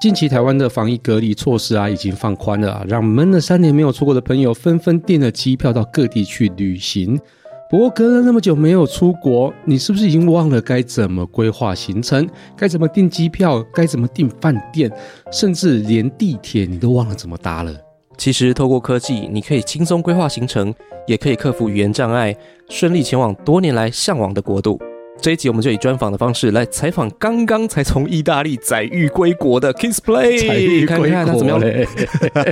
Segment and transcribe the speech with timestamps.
[0.00, 7.20] 近期台湾的防疫隔离措施啊，已经放宽了啊，让闷了三年没有出国的朋友纷纷订了机票到各地去旅行。
[7.68, 12.26] 不过隔了那么久没有出国，你是不是已经忘了该怎么规划行程，
[12.56, 14.90] 该怎么订机票，该怎么订饭店，
[15.30, 17.70] 甚至连地铁你都忘了怎么搭了？
[18.16, 20.74] 其实透过科技，你可以轻松规划行程，
[21.06, 22.34] 也可以克服语言障碍，
[22.70, 24.80] 顺利前往多年来向往的国度。
[25.22, 31.86] 这一集我们就以专访的方式来采访刚刚才从意大利载誉归国的 Kiss Play，看看他怎么样嘞？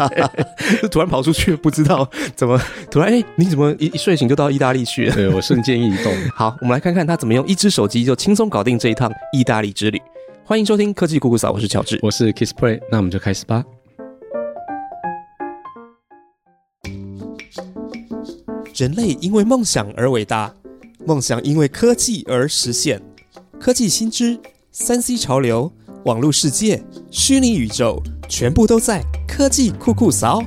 [0.91, 2.61] 突然跑出去，不知道怎么
[2.91, 5.15] 突然哎，你怎么一一睡醒就到意大利去了？
[5.15, 6.13] 对我瞬间移动。
[6.35, 9.99] 好，我们来看看他怎么用一只手机就轻松搞定这一趟意大利之旅。
[10.45, 13.65] 欢迎收听科技姑姑嫂，我是乔治，我是 Kiss Play，那我们就开始吧。
[18.77, 20.53] 人类因为梦想而伟大。
[21.09, 23.01] 梦想因为科技而实现，
[23.59, 24.39] 科技新知、
[24.71, 25.73] 三 C 潮流、
[26.05, 30.45] 网络世界、虚拟宇宙，全部都在科技酷酷扫。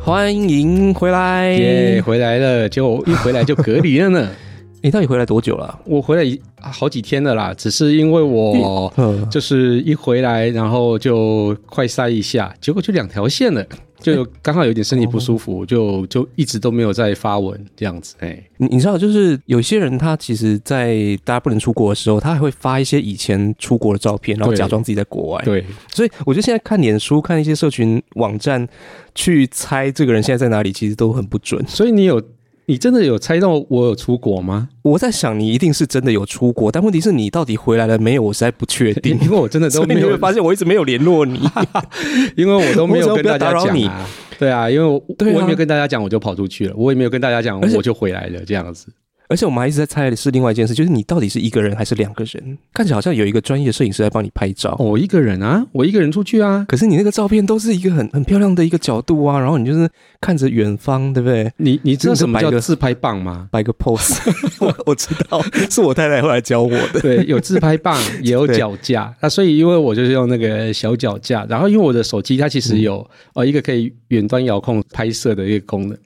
[0.00, 4.30] 欢迎回来，耶，回来了，结果一回来就隔离了呢。
[4.82, 5.80] 你到底回来多久了？
[5.84, 8.92] 我回来好几天了啦，只是因为我
[9.28, 13.66] 就是一回来，然后就快塞一下，结果就两条线了。
[13.98, 18.14] 就刚好有点身体不舒服，就就一直都没有在发文这样子。
[18.20, 25.42] 哎，你你知道，就是有些人他其实，在大家不能出国的时候，他还会发一些以前出国的照片，然后假装自己在国外。
[25.44, 28.66] 对，所以我觉得现在看脸书、看一些社群网站，
[29.14, 31.64] 去猜这个人现在在哪里，其实都很不准。
[31.66, 32.22] 所以你有。
[32.68, 34.68] 你真的有猜到我有出国吗？
[34.82, 38.22] 我在想你一定是真的有出国，但问题是你到底回来了没有？
[38.22, 41.40] 我实在不确定， 因为我真的都没有发现，我一直没有联络你，
[42.36, 44.06] 因为我都没有 跟大家讲啊。
[44.38, 48.88] 对啊，因为我我也没有跟大家讲，我就跑出去了，我也没有跟大家讲，我就回来了，这样子。
[49.28, 52.58] 而且我们还一直在猜的是另外一件事，就是你到底是一个人还是两个人？
[52.72, 54.76] 看起来好像有一个专业摄影师在帮你拍照。
[54.78, 56.64] 我一个人啊，我一个人出去啊。
[56.68, 59.88] 可是你那个照片都是一个很很漂亮的一个角度啊，然后你就是
[60.20, 61.50] 看着远方，对不对？
[61.56, 63.48] 你你知道什么叫自拍棒吗？
[63.50, 64.16] 摆个 pose，
[64.60, 67.00] 我 我知道，是我太太后来教我的。
[67.00, 69.12] 对，有自拍棒， 也有脚架。
[69.20, 75.98] 那所以因为我就是用那个小脚架，然后因为我的手机它其实有呃一个可以远端遥控拍摄的一个功能。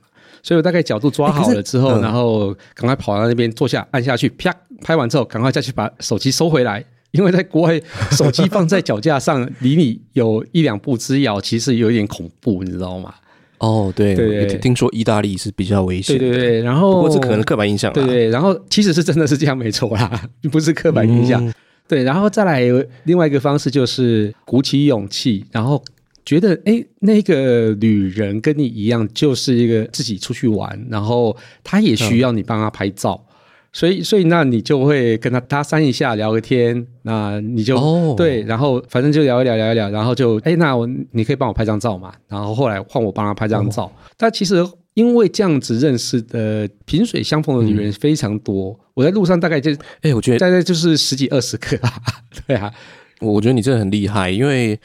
[0.42, 6.84] 所以我大概角度抓好了之后，然后赶快跑到那边坐下，按下去，啪，拍完之后，赶快再去把手机收回来。
[7.12, 7.80] 因为在国外，
[8.12, 13.12] 手机放在脚架上，离你有一两步之遥，其实有一点恐怖，你知道吗？
[13.58, 16.16] 哦，对对，听说意大利是比较危险。
[16.16, 17.92] 对对对，然后不过这可能刻板印象。
[17.92, 20.22] 对对，然后其实是真的是这样，没错啦，
[20.52, 21.52] 不是刻板印象。
[21.88, 22.62] 对，然后再来
[23.02, 25.82] 另外一个方式，就是鼓起勇气，然后。
[26.24, 33.24] 觉得哎，那个女人跟你一样，就是一个自己出去玩，然后她也需要你帮她拍照，
[33.72, 42.12] 所以所以那你就会跟她搭讪一下，聊个天，那你就对，然后反正就聊一聊，聊一聊，然后就哎，那我你可以帮我拍张照嘛？
[42.28, 43.90] 然后后来换我帮她拍张照。
[44.16, 44.56] 但其实
[44.94, 51.92] 因为这样子认识的萍水相逢的女人非常多，我在路上大概就哎，我觉得大概就是十几二十个啊，
[52.46, 52.72] 对啊，
[53.20, 54.78] 我觉得你真的很厉害，因为。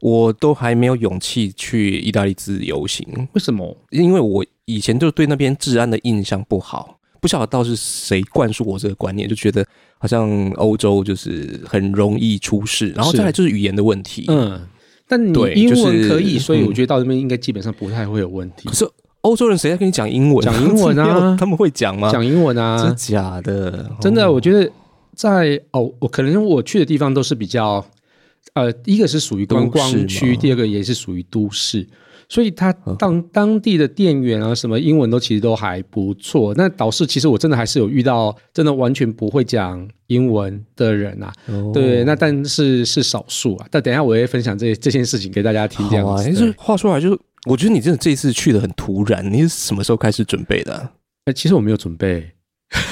[0.00, 3.76] 我都还没有勇气去意大利自由行，为什么？
[3.90, 9.66] 因为我以前就对那边治安的印象不好，不晓得倒是谁灌输我这个观念，就觉得
[9.98, 14.26] 好像欧洲就是很容易出事，然后再来就是语言的问题。
[14.28, 14.60] 嗯，
[15.08, 18.68] 但你英文可以，所以我觉得到那边应该基本上不太会有问题。
[18.68, 18.88] 可是
[19.22, 20.44] 欧洲人谁在跟你讲英文？
[20.44, 21.34] 讲英文啊？
[21.40, 22.12] 他们会讲吗？
[22.12, 22.78] 讲英文啊？
[22.80, 23.90] 真假的？
[24.00, 24.30] 真的？
[24.30, 24.70] 我觉得
[25.16, 27.84] 在哦，我可能我去的地方都是比较。
[28.54, 31.86] 呃，一个是属于观光区，第二个也是属于都市，
[32.28, 36.52] 所以他当当地的店员啊，什么英文都其实都还不错。
[36.54, 41.32] 那导是其实我真的还是有遇到真的完全不会讲英文的人啊，
[41.72, 43.66] 对，那但是是少数啊。
[43.70, 45.88] 但等一下我会分享这这件事情给大家听。
[45.88, 50.90] 这样啊，是话说来，就是我觉得你真的这一次去的很突然，你是什么时候开始准备的？
[51.26, 52.32] 哎，其实我没有准备，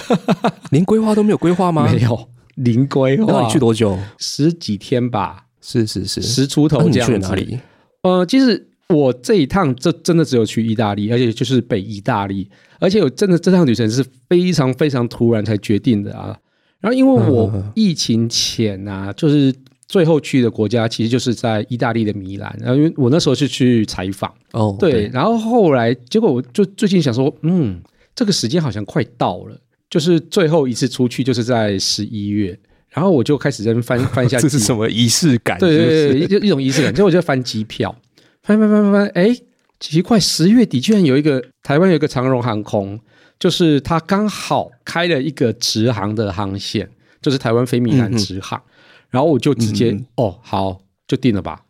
[0.70, 1.90] 连规划都没有规划吗？
[1.90, 3.32] 没有，零规划。
[3.32, 3.98] 那你去多久？
[4.18, 5.45] 十几天吧。
[5.60, 7.58] 是是是，十出头这样子。
[8.02, 12.48] 呃，其实我这一趟这真的只有去意大利，而且就是北意大利，
[12.78, 16.38] 而且我真的这趟旅程是非常非常突然才决定的啊。
[16.80, 19.52] 然后因为我疫情前啊，就是
[19.88, 27.80] 最后去的国家其实就是在意大利的米兰，然后因为我那时候是去采访哦，对，然后后来结果我就最近想说，嗯，
[28.14, 29.58] 这个时间好像快到了，
[29.90, 32.56] 就是最后一次出去就是在十一月。
[32.96, 35.58] 然后我就开始在翻 翻一下，这是什么仪式感？
[35.60, 36.90] 对对对，就一种仪式感。
[36.92, 37.94] 结果我就翻机票，
[38.42, 39.36] 翻翻翻翻翻，哎，
[39.78, 42.98] 奇怪，十月底居然有一个台湾有一个长荣航空
[43.38, 46.88] 就是它刚好开了一个直航的航线，
[47.20, 48.62] 就是台湾飞米兰直航，
[49.10, 51.60] 然后我就直接、哦好就订了吧，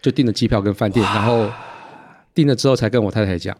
[0.00, 1.50] 就订了机票跟饭店，然后
[2.34, 3.54] 订了之后才跟我太太讲，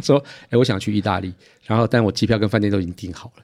[0.00, 1.34] 说哎我想去意大利，
[1.66, 3.42] 然后但我机票跟饭店都已经订好了。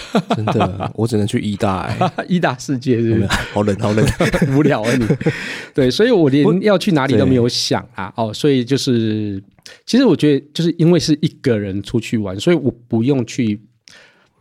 [0.36, 3.26] 真的，我只能去医大、欸， 医大世界是不是？
[3.26, 4.06] 好冷，好冷。
[4.56, 5.06] 无聊啊你。
[5.74, 8.12] 对，所以我连要去哪里都没有想啊。
[8.16, 9.42] 哦，所以就是，
[9.86, 13.60] 其实我觉得就是因为是一个人出去玩，所以我不用去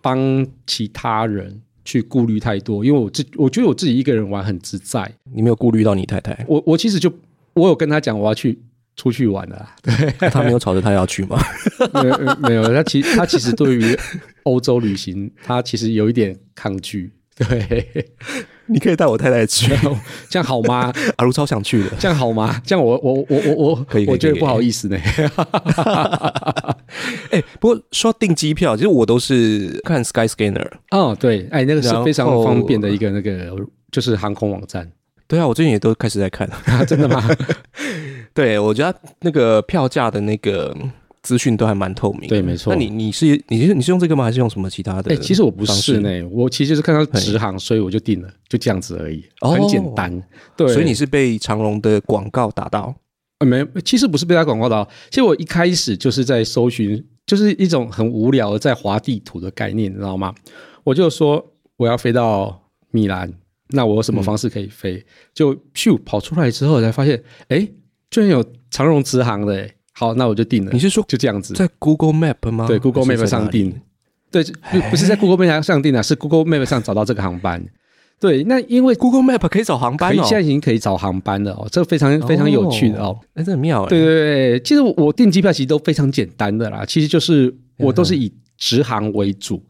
[0.02, 5.12] 帮其他人去顾虑太多，因为我自我觉得我自己一个人玩很自在。
[5.34, 7.12] 你没有顾虑到你太太，我我其实就
[7.54, 8.60] 我有跟他讲我要去
[8.96, 9.76] 出去玩的啦。
[9.82, 11.40] 对，他没有吵着他要去吗？
[12.02, 13.98] 没有没有，他其他其实对于
[14.44, 17.12] 欧洲旅行，他其实有一点抗拒。
[17.38, 18.06] 对，
[18.68, 19.74] 你可以带我太太去，
[20.30, 20.94] 这样好吗？
[21.16, 21.90] 阿如超想去的。
[21.98, 22.62] 这样好吗？
[22.64, 24.98] 这样我我我我我可以我觉得不好意思呢。
[27.32, 30.70] 哎、不过说到订机票，其实我都是看 Skyscanner。
[30.92, 33.56] 哦，对，哎，那个是非常方便的一个那个，
[33.92, 34.92] 就是航空网站
[35.28, 36.46] 对啊，我最近也都开始在看。
[36.66, 37.28] 啊，真的吗？
[38.34, 40.76] 对，我觉得那个票价的那个
[41.22, 42.28] 资讯都还蛮透明的。
[42.30, 44.24] 对没错那你你是你是你是用这个吗？
[44.24, 45.14] 还是用什么其他的？
[45.14, 50.22] 哎，其实我不是呢，我其实就是看到直航，所以我就定了，就这样子而已，哦很简单。
[50.56, 52.96] 对，所以你是被长隆的广告打到。
[53.40, 60.34] 呃没，其实不是被他广告到，其实我一开始就是在搜寻，就是一种很无聊的在划地图的概念，你知道吗？
[60.84, 61.44] 我就说
[61.78, 63.34] 我要飞到米兰，
[63.70, 65.04] 那我有什么方式可以飞？
[65.34, 67.68] 就咻跑出来之后才发现，哎，
[68.12, 70.78] 居然有长荣直航的，哎，好，那我就定了你。
[70.78, 72.68] 是说就这样子，在 Google Map 吗？
[72.68, 73.74] 对，Google Map 上订。
[74.30, 77.66] 对，不不是在 Google Map 上订的，是 Google Map 上找到这个航班。
[78.20, 83.20] 对，那因为 Google Map 可以找航班哦，可以现在已经可以找航班了哦，这个非常非常有趣的哦。
[83.34, 83.90] 哎，这很妙哎。
[83.90, 89.62] 对对对，其实我订机票其实都非常简单的啦，其实就是我都是以直航为主。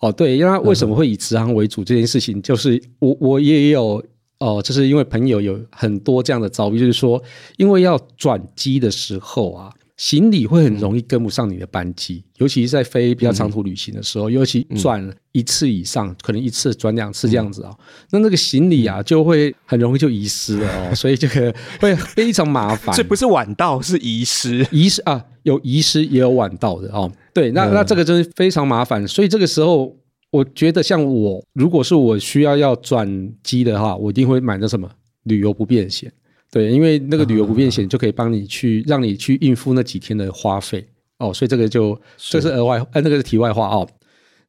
[0.00, 4.02] 哦，对，因为为什么会以直航为主这件事情，就是我我也有
[4.40, 7.22] 哦，就是因为朋友有很多这样的遭遇，就是说，
[7.56, 17.70] 因为要转机的时候啊，行李会很容易跟不上你的班机，尤其是在飞比较长途旅行的时候，尤其转一次以上，可能一次转两次这样子啊、
[18.10, 22.92] 那那个行李啊就会很容易就遗失了哦， 所以这个会非常麻烦。
[22.96, 24.66] 这不是晚到，是遗失。
[24.72, 27.12] 遗失啊，有遗失也有晚到的哦。
[27.34, 29.94] 对，那那这个真是非常麻烦，所以这个时候
[30.30, 34.88] 我觉得像我，如果是我需要要转机的话，我一定会买那什么
[35.24, 36.12] 旅游不便险。
[36.52, 40.84] 对，因为那个旅游不便险就可以帮你去让你去应付那几天的花费
[41.18, 43.88] 哦，所以这个就这是额外呃那个是题外话哦。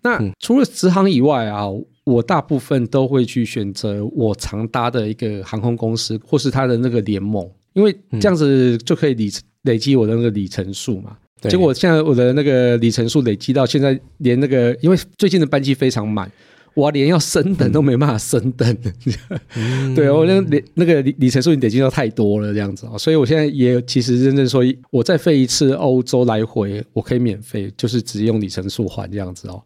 [0.01, 1.65] 那除了直航以外啊，
[2.03, 9.29] 我大部分都会去选择我常搭的一个航空公司，或是它的那个联盟，因为这样子就可以累
[9.63, 11.15] 累积我的那个里程数嘛。
[11.41, 16.31] 对结果现在我的那个里程数累积到现在，连那个因为最近的班机非常满，
[16.75, 18.77] 我连要升等都没办法升等。
[19.95, 29.61] 对，我那个里那个里里程数已经累积到太多了，这样子啊、所以我现在也其实认真说，我再飞一次欧洲来回，我可以免费，就是直接用里程数还这样子哦。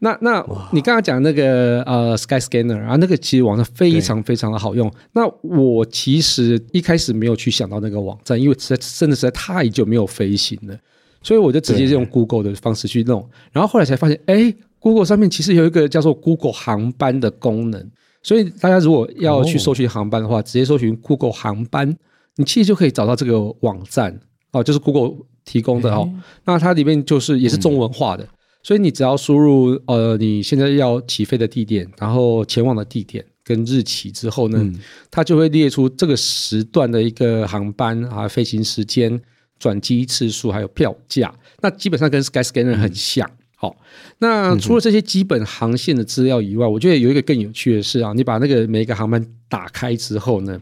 [0.00, 4.92] 那那你刚刚讲那个呃 Sky Scanner 啊，那个其实网上非常非常的好用。
[5.12, 10.76] 那我其实一开始没有去想到那个网站，因为实在真的实在太久没有飞行了，
[11.24, 13.28] 所以我就直接用 Google 的方式去弄。
[13.50, 17.90] 然后后来才发现，哎，Google 上面其实有一个叫做 Google 航班的功能，
[18.22, 21.96] 所以大家如果要去搜寻航班的话，直接搜寻 Google 航班，
[22.36, 24.20] 你其实就可以找到这个网站
[24.52, 26.08] 哦，就是 Google 提供的哦。
[26.44, 28.28] 那它里面就是也是中文化的。
[28.62, 34.72] 所以你只要输入呃你现在要起飞的地点，然后前往的地点跟日期之后呢，
[35.10, 39.20] 它就会列出这个时段的一个航班啊、飞行时间、
[39.58, 41.34] 转机次数还有票价。
[41.60, 43.30] 那基本上跟 Skyscanner 很像。
[43.56, 43.74] 好，
[44.18, 50.60] 那除了这些基本航线的资料以外，我觉得有一个更有趣的是啊，你把那个每一个航班打开之后呢，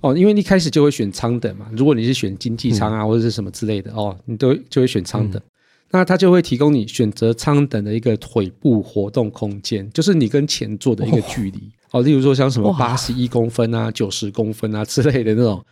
[0.00, 5.40] 哦，因为一开始就会选舱等嘛，如果你是选经济舱啊、或者是什么之类的哦，你都就会选舱等。
[5.94, 12.00] 那它就会提供你选择舱等的一个腿部活动空间，就是你跟前座的一个距离哦。
[12.00, 15.62] 例如说像什么八十一公分啊、九十公分啊之类的那种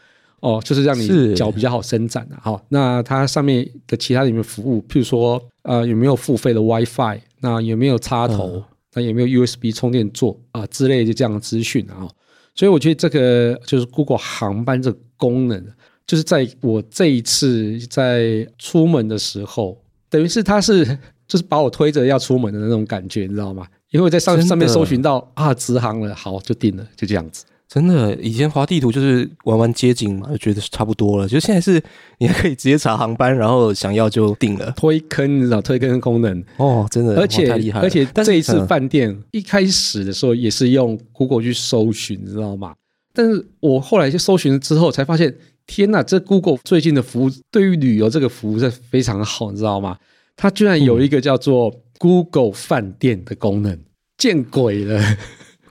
[0.40, 2.40] 哦，就是让你脚比较好伸展啊。
[2.42, 8.62] 好、那它上面的其他里面服务，譬如说呃有没有付费的 WiFi，那有没有插头，
[8.94, 12.08] 那有没有 USB 充电座啊之类的这样的资讯啊。
[12.54, 15.64] 所以我觉得这个就是 Google 航班这个功能，
[16.06, 19.80] 就是在我这一次在出门的时候。
[20.08, 20.84] 等于是它是
[21.28, 23.64] 就是把我推着要出门的那种感觉，你知道吗？
[23.90, 27.44] 因为我在上上面搜寻到啊直航了，好就定了，就这样子。
[27.72, 31.28] 真的，以前滑地图就是玩玩街景嘛，就觉得差不多了。
[31.28, 31.80] 就现在是
[32.18, 34.72] 你还可以直接查航班，然后想要就定了。
[34.72, 37.86] 推坑，你知道推坑功能哦，真的，而且太厉害了。
[37.86, 42.74] 而且这一次嗯饭店一开始的时候也是用 Google 去搜寻，你知道吗？
[43.12, 45.32] 但是我后来去搜寻之后才发现，
[45.64, 49.96] 天呐，这 Google 最近的服务对于旅游这个服务是非常好，你知道吗？
[50.36, 53.78] 它居然有一个叫做 Google 饭店的功能，
[54.18, 55.00] 见鬼了！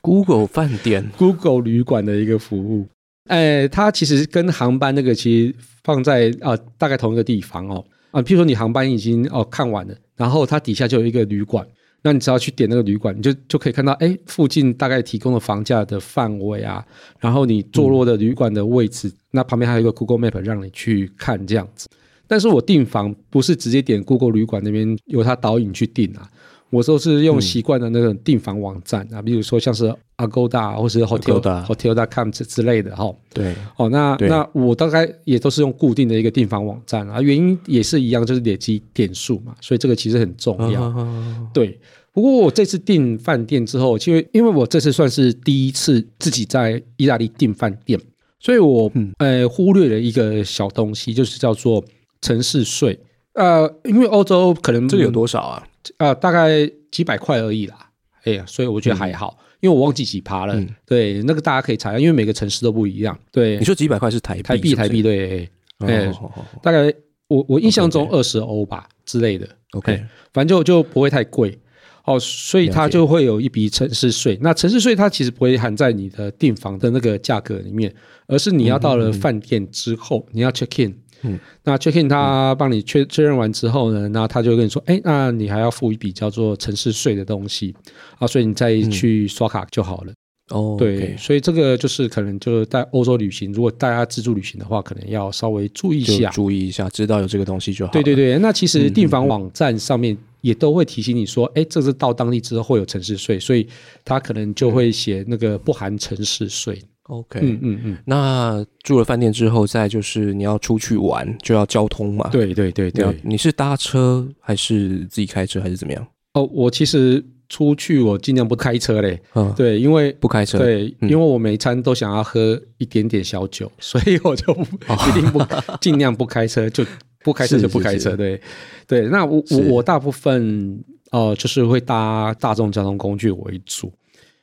[0.02, 2.88] Google 饭店 Google 旅馆的一个服务。
[3.26, 11.68] 哎，它其实跟航班那个其实放在啊、大概同一个地方哦啊，譬如说你航班已经哦看完了，然后它底下就有一个旅馆，
[12.02, 16.84] 那你只要去点那个旅馆，你就就可以看到哎附近大概提供的房价的范围啊，
[17.20, 21.88] 然后你坐落的旅馆的位置，那旁边还有一个 Google Map 让你去看这样子。
[22.28, 26.30] 但是我订房不是直接点 Google 旅馆那边由它导引去订啊，
[26.70, 33.12] 我都是用习惯的那种订房网站啊，比如说像是 Agoda 或是 Hotel Hotel.com 之之类的哈。
[33.34, 40.84] 对，哦，那那我大概也都是用固定的一个订房网站啊，原因也是一样，就是累积点数嘛，所以这个其实很重要。
[40.98, 41.80] 嗯对，
[42.14, 48.00] 不过我这次订饭店之后，因为因为我这次算是第一次自己在意大利订饭店，
[48.40, 51.84] 所以我、嗯呃忽略了一个小东西，就是叫做
[52.22, 53.00] 城市税。
[53.34, 55.64] 呃，因为欧洲可能这个有多少啊？
[55.98, 57.90] 呃大概几百块而已啦，
[58.24, 60.56] 哎呀，所以我觉得还好，因为我忘记几趴了。
[60.56, 63.18] 嗯对，那个大家可以查，因为每个城市都不一样。
[63.32, 64.44] 对你，说几百块是台币？
[64.44, 66.94] 台币台币对，哎哦好好好大概
[67.28, 69.48] 我我印象中二十欧吧之类的。
[69.72, 71.58] ，OK，哎反正就就不会太贵
[72.06, 74.38] 哦，所以它就会有一笔城市税。
[74.42, 77.94] 那城市税它其实不会含在你的订房的那个价格里面，
[78.28, 80.98] 而是你要到了饭店之后，你要 check in。
[81.22, 87.76] 嗯，那 check in 他帮你确确认完之后呢，那他就跟你说，哎，那你还要付一笔叫做城市税的东西
[88.18, 90.14] 啊，所以你再去刷卡就好了。
[90.50, 96.30] 哦，对所以这个就是可能就是在欧洲旅行，如果大家自助旅行的话，可能要稍微注意一下。
[96.32, 97.92] 注意一下，知道有这个东西就好。
[97.92, 103.68] 对对，对，那其实嗯订房网站上面也都会提醒你说，哎、这是到当地之后会有城市税，所以
[104.04, 106.82] 他可能就会写那个不含城市税。
[107.10, 112.30] OK，嗯嗯嗯，那住了饭店之后，再就是你要出去玩，就要交通嘛。
[112.32, 113.06] 对对对对。
[113.24, 116.08] 你是搭车还是自己开车还是怎么样？
[116.34, 120.60] 哦，我其实出去我尽量不开车嘞，嗯，对，因为不开车。
[120.60, 124.64] 对，嗯因为我每餐都想要喝一点点小酒， 所以我就不
[125.10, 125.42] 一定不
[125.82, 126.86] 尽量不开车，就
[127.24, 127.98] 不开车就不开车。
[127.98, 128.42] 是是对
[128.88, 133.92] 对，那我我我大部分呃就是会搭大众交通工具为主，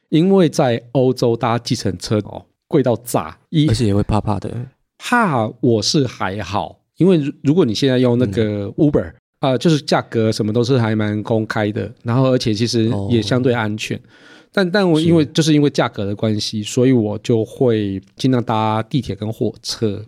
[0.08, 4.50] 因为在欧洲搭计程车哦贵到炸，一而且也会怕怕的。
[4.98, 14.00] 怕我是还好，因为如如果你现在用那个 Uber 啊、就是价格什么都是还蛮公开的，然后而且其实哦也相对安全。
[14.50, 20.02] 但但我因为就是因为价格的关系，所以我就会尽量搭地铁跟火车。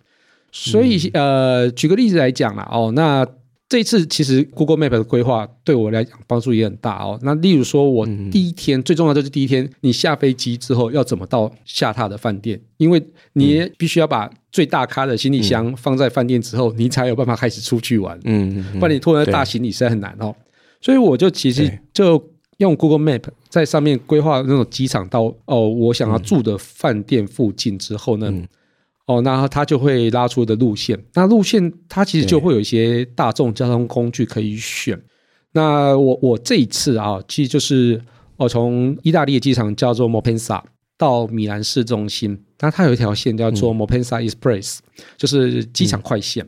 [0.51, 3.25] 所以、呃，举个例子来讲啦，哦，那
[3.69, 7.19] 这一次其实 Google Map 的规划对我来讲帮助也很大哦。
[7.23, 12.59] 那例如说，我嗯第一天、最重要就是第一天，你下飞机之后要怎么到下榻的饭店？
[12.79, 13.03] 因为
[13.35, 18.19] 你也必须要把最大咖的行李箱放在饭店之后，你才有办法开始出去玩。
[18.25, 20.35] 嗯，不然你拖着大行李实在很难哦。
[20.81, 28.49] 所以我就其实就用 Google Map 在上面规划那种机场到哦我想要住的饭店附近之后呢，嗯
[29.09, 31.03] 哦，那它就会拉出的路线。
[31.15, 35.01] 那路线它其实就会有一些大众交通工具可以选。
[35.53, 37.99] 那我我这一次啊，其实就是
[38.37, 40.61] 我从意大利的机场叫做 Mopensa
[40.99, 44.81] 到米兰市中心，那它有一条线叫做 Mopensa Express，、
[45.17, 46.47] 就是机场快线。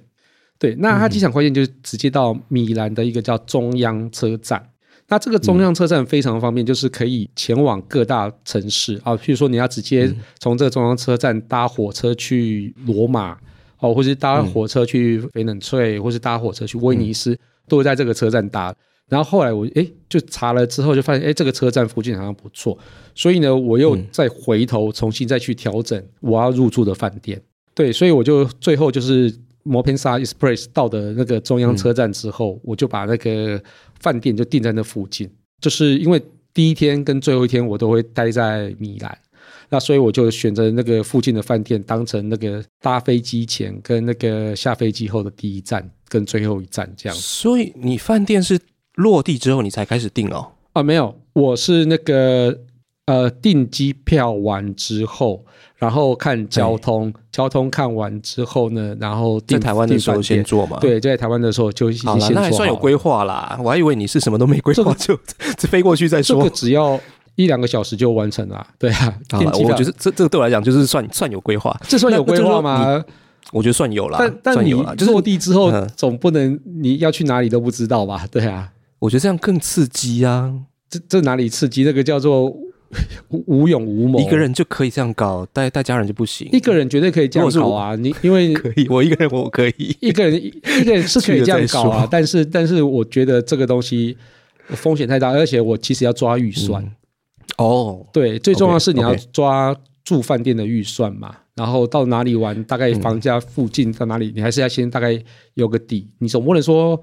[0.58, 4.62] 对，那它机场快线就是直接到米兰的一个叫中央车站。
[5.10, 8.94] 那这个中央车站非常方便，就是可以前往各大城市。
[9.04, 13.36] 啊，譬如说你要直接从这个中央车站搭火车去罗马，
[13.80, 17.36] 哦，或是搭火车去翡冷翠，或是搭火车去威尼斯，
[17.68, 18.74] 都会在这个车站搭。
[19.08, 22.78] 然后后来我诶就查了之后就发现诶这个车站附近好像不错，
[23.12, 27.42] 所以呢我又再回头重新再去调整我要入住的饭店。
[27.74, 33.62] 对，所以我就最后就是摩 pen 萨 Express 到的那个中央车站之后，我就把那个
[34.00, 36.20] 饭店就定在那附近，就是因为
[36.52, 39.16] 第一天跟最后一天我都会待在米兰。
[39.72, 48.58] 那所以我就选择那个附近的饭店当成那个搭飞机前跟那个下飞机后的第一站跟最后一站这样所以你饭店是
[48.96, 50.50] 落地之后你才开始订哦。
[50.72, 52.58] 啊，没有，我是那个
[53.10, 55.44] 呃订机票完之后，
[55.76, 63.58] 然后看交通，交通看完之后呢，然后在订台湾的时候先做嘛。，对，在台湾的时候就先，好了那还做好了算有规划啦。
[63.62, 65.18] 我还以为你是什么都没规划 就
[65.68, 66.50] 飞过去再说这个。
[66.50, 66.98] 只要
[67.34, 68.66] 一两个小时就完成了。
[68.78, 73.02] 对啊，好了，电机票我觉得这这个对我来讲就是算算有规划，这算有规划吗？
[73.52, 78.26] 我觉得算有啦，但但你算有啦，就是落地之后嗯，总不能你要去哪里都不知道吧？
[78.30, 80.52] 对啊，我觉得这样更刺激啊，
[80.90, 81.82] 这这哪里刺激？
[81.82, 82.54] 那个叫做
[83.28, 84.20] 无 无勇无谋。
[84.20, 86.48] 一个人就可以这样搞，带带家人就不行。
[86.52, 87.94] 一个人绝对可以这样搞啊！
[87.96, 89.96] 你因为 可以，我一个人我可以。
[90.00, 94.16] 一个人一个人是可以这样 搞啊但是但是我觉得这个东西
[94.68, 96.82] 风险太大，而且我其实要抓预算。
[96.82, 96.92] 嗯
[97.58, 105.20] 哦，对，最重要是你要抓住饭店的预算嘛，然后到哪里玩，大概房价附近到哪里，你还是要先大概
[105.54, 106.08] 有个底。
[106.20, 106.98] 你总不能说，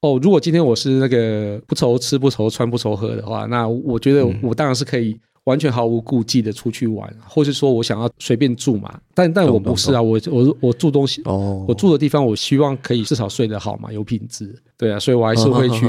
[0.00, 9.00] 哦，如果今天我是那个不愁吃不愁穿不愁喝的话，那我觉得嗯我当然是可以完全毫无顾忌的出去玩，或是说我想要随便住嘛。
[9.14, 11.20] 但但我不是啊，我我我住东西。
[11.24, 14.54] 哦，我住的地方，我希望可以至少睡得好嘛，有品质。
[14.76, 15.86] 对啊，所以我还是会去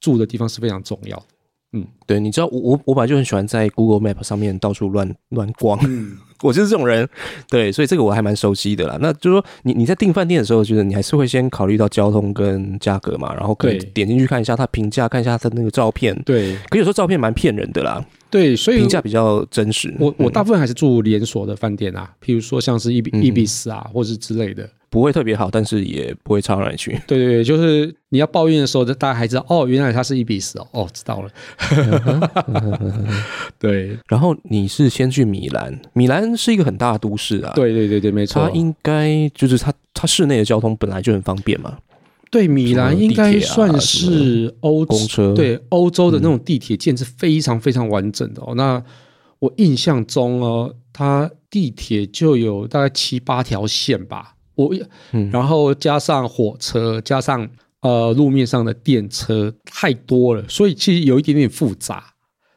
[0.00, 1.24] 住的地方是非常重要的。
[2.06, 7.06] 对，你知道我我我本来就很喜欢在 Google Map 上面到处乱乱逛，嗯， 我就是这种人，
[7.50, 8.96] 对，所以这个我还蛮熟悉的啦。
[9.00, 16.18] 那就是说你你在订饭店的时候，就是你还是会先考虑到交通跟价格嘛，然后可以点进去看一下它评价，看一下它的那个照片。
[16.24, 19.94] 对可有时候照片蛮骗人的啦，对，所以评价比较真实。
[19.98, 24.68] 我我嗯大部分还是住连锁的饭店啊，譬如说像是伊比嗯伊比斯啊，或是之类的。
[24.90, 26.92] 不会特别好，但是也不会差到哪里去。
[27.06, 31.30] 对对对，就是你要抱怨的时候，大家还知道哦，原来它是伊比斯哦，哦，知道了。
[33.60, 38.54] 对然后你是先去米兰，米兰是一个很大的都市啊，，对对对对，没错它。
[38.54, 41.76] 应该就是它它市内的交通本来就很方便嘛，
[42.30, 44.84] 对米兰应该算是欧
[45.34, 48.54] 对欧洲的那种地铁建是非常非常完整的哦。
[48.54, 48.82] 那
[49.38, 54.74] 我印象中哦，它地铁就有大概七八条线吧，我
[55.12, 57.48] 嗯然后加上火车，加上
[57.80, 62.04] 呃路面上的电车，太多了，所以其实有一点点复杂。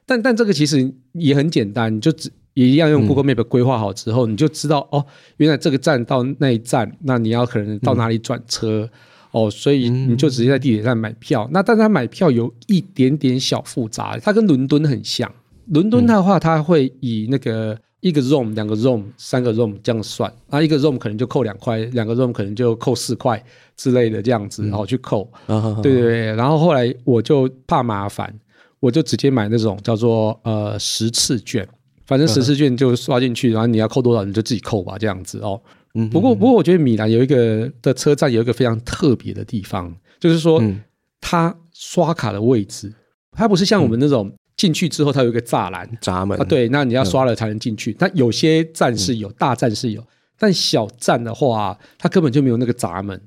[0.06, 5.06] 但但这个其实也很简单，你就只也一样用 Google Map 规划好之后，你就知道哦，
[5.38, 8.90] 原来这个站到那一站，那你要可能到哪里转车。
[9.32, 11.48] 哦，所以你就直接在地铁站买票。
[11.52, 15.32] 那但是它买票有一点点小复杂，它跟伦敦很像。
[15.68, 23.42] 伦敦的话，它会以那个一个 room、两个 room、三个 room 这样算，啊，一个 room 可能就扣两块，两个 room 可能就扣四块
[23.78, 25.32] 之类的这样子，然后去扣。
[25.48, 28.34] 啊，对对对，然后后来我就怕麻烦，
[28.80, 31.66] 我就直接买那种叫做呃十次券，
[32.06, 35.62] 反正十次券就刷进去，然后你要扣多少你就自己扣吧，这样子哦。
[35.94, 40.82] 嗯不过不过我觉得米兰有一个的车站有一个非常特别的地方，就是说嗯。
[41.24, 42.92] 它刷卡的位置，
[43.38, 45.88] 它不是像我们那种进去之后它有一个栅栏。
[46.02, 46.36] 闸门。
[46.42, 47.96] 啊，对，那你要刷了才能进去。
[48.00, 50.04] 那有些站是有，大站是有，
[50.40, 53.22] 但小站的话，它根本就没有那个闸门，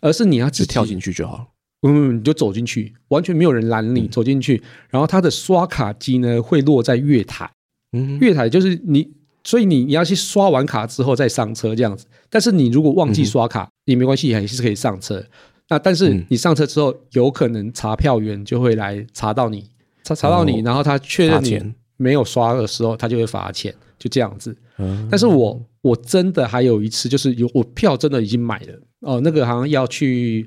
[0.00, 1.46] 而是你要自己只跳进去就好了。
[1.82, 7.48] 嗯，你就走进去，完全没有人拦你，走进去，然后它的刷卡机呢会落在月台，
[7.92, 9.08] 嗯，月台就是你，
[9.46, 12.04] 所以你你要去刷完卡之后再上车这样子。
[12.28, 15.24] 但是你如果忘记刷卡、也没关系，还是可以上车。
[15.68, 19.70] 那但是嗯你上车之后，有可能查票员就会来查到你，
[20.02, 21.60] 查查到你，哦然后他确认你
[21.96, 24.56] 没有刷的时候，他就会罚钱，就这样子。
[24.78, 30.46] 嗯但是我我真的还有一次，就是有我票真的已经买了哦，那个好像要去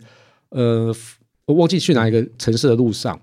[0.50, 0.94] 呃，
[1.46, 3.20] 我忘记去哪一个城市的路上，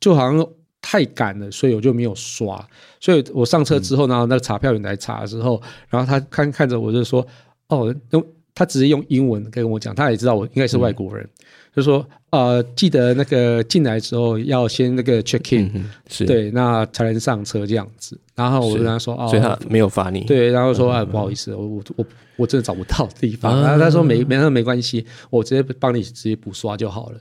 [0.00, 0.46] 就好像
[0.82, 2.62] 太赶了，所以我就没有刷。
[3.00, 7.26] 所以我上车之后呢，那个查票员来查的时候，然后他看看着我就说
[7.68, 8.22] ：“哦，那
[8.54, 11.26] 他直接用英文跟我讲，他也知道我应该是外国人，
[11.74, 18.20] 就说呃，记得那个进来之后要先那个 check in，、嗯是，对，那才能上车这样子。
[18.34, 23.54] 然后我就跟他说：哦，所以他没有罚你。，对，然后说啊，不好意思，我我我我真的找不到地方。
[23.54, 27.18] 啊然后他说没没那没关系，我直接帮你直接补刷就好了。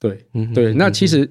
[0.00, 1.28] 对嗯对，那其实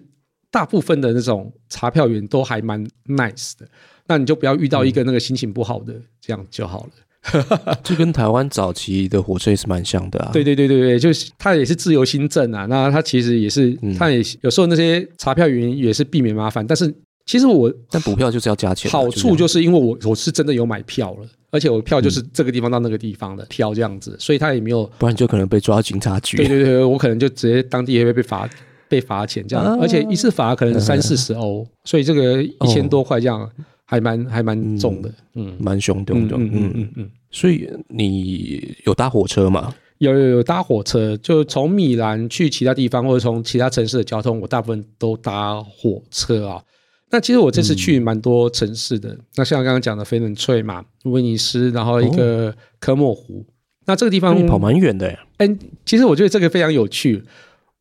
[0.52, 3.66] 大部分的那种查票员都还蛮 nice 的，
[4.06, 6.90] 那你就不要遇到一个那个心情不好的，这样就好了。
[7.84, 10.32] 这跟台湾早期的火车也是蛮像的啊。
[10.34, 16.92] 对对对对对，就是他也是自由新政啊，那他其实也是，嗯他也有时候那些查票员也是避免麻烦，但是
[17.28, 18.92] 其实我但补票就是要加钱啊。
[18.92, 26.38] 好处就是因为我我是真的有买票了，而且我票就是这个地方到那个地方的票这样子，所以他也没有不然就可能被抓到警察局。
[26.38, 28.50] 对对对，我可能就直接当地也会被罚
[28.92, 33.50] 被罚钱这样，啊而且一次罚可能三四十欧，所以这个一千多块这样
[33.86, 36.20] 还蛮还蛮重的，嗯蛮凶的，的。
[36.36, 37.10] 嗯嗯嗯嗯。
[37.32, 39.74] 所以你有搭火车吗？
[40.00, 46.62] 有有有搭火车，就从米兰去其他地方，或者从其他城市的交通，我大部分都搭火车啊。
[47.10, 53.46] 那其实我这次去蛮多城市的，那像刚刚讲的翡冷翠嘛、威尼斯，然后一个科莫湖。
[53.86, 55.18] 那这个地方你跑蛮远的耶。
[55.38, 57.24] 嗯，其实我觉得这个非常有趣。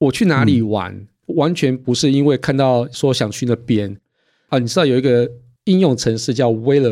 [0.01, 3.97] 我去哪里玩，完全不是因为看到说想去那边。
[4.49, 4.59] 啊。
[4.59, 5.31] 你知道有一个
[5.65, 6.91] 应用程式叫 Weather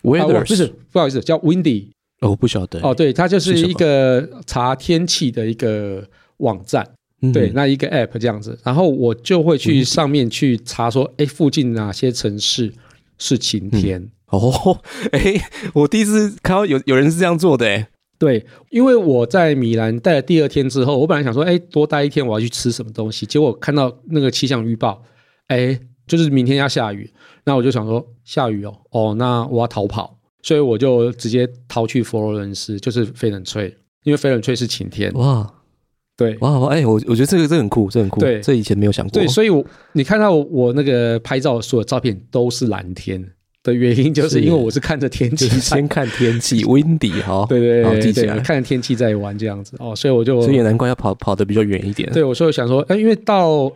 [0.00, 1.88] 不是不好意思，叫 Windy。
[2.20, 2.80] 哦，我不晓得。
[2.80, 6.04] 哦，对，它就是一个查天气的一个
[6.38, 6.86] 网站，
[7.22, 7.32] 嗯。
[7.32, 12.72] 对，那一个 app 这样子，然后我就会去上面去查说，哎，附近哪些城市
[13.18, 14.10] 是晴天。
[14.26, 14.80] 哦，
[15.12, 15.40] 哎，
[15.72, 23.24] 我第一次看到有有人是这样做的，哎，对，因为我在米兰待了第二天之后，我本来想说，哎，多待一天，我要去吃什么东西。
[23.24, 25.02] 结果看到那个气象预报，
[25.46, 27.08] 哎，就是明天要下雨，
[27.44, 35.12] 那我就想说，下雨哦，哦，那我要逃跑，所以我就直接逃去佛罗伦斯，就是翡冷翠，因为翡冷翠是晴天。
[35.12, 35.54] 哇
[36.16, 43.24] 对哇，哎，我我觉得这个这很酷，这很酷，对这以前没有想过，对，所以我你看到我那个拍照所有照片都是蓝天
[43.68, 53.70] 的原因，就是是因为我是看着天气就是，先看天气，windy 哈， 对对对记起来，看着天气在玩这样子哦，所以我就所以也难怪要跑跑得比较远一点，对，我所以想说，哎，因为到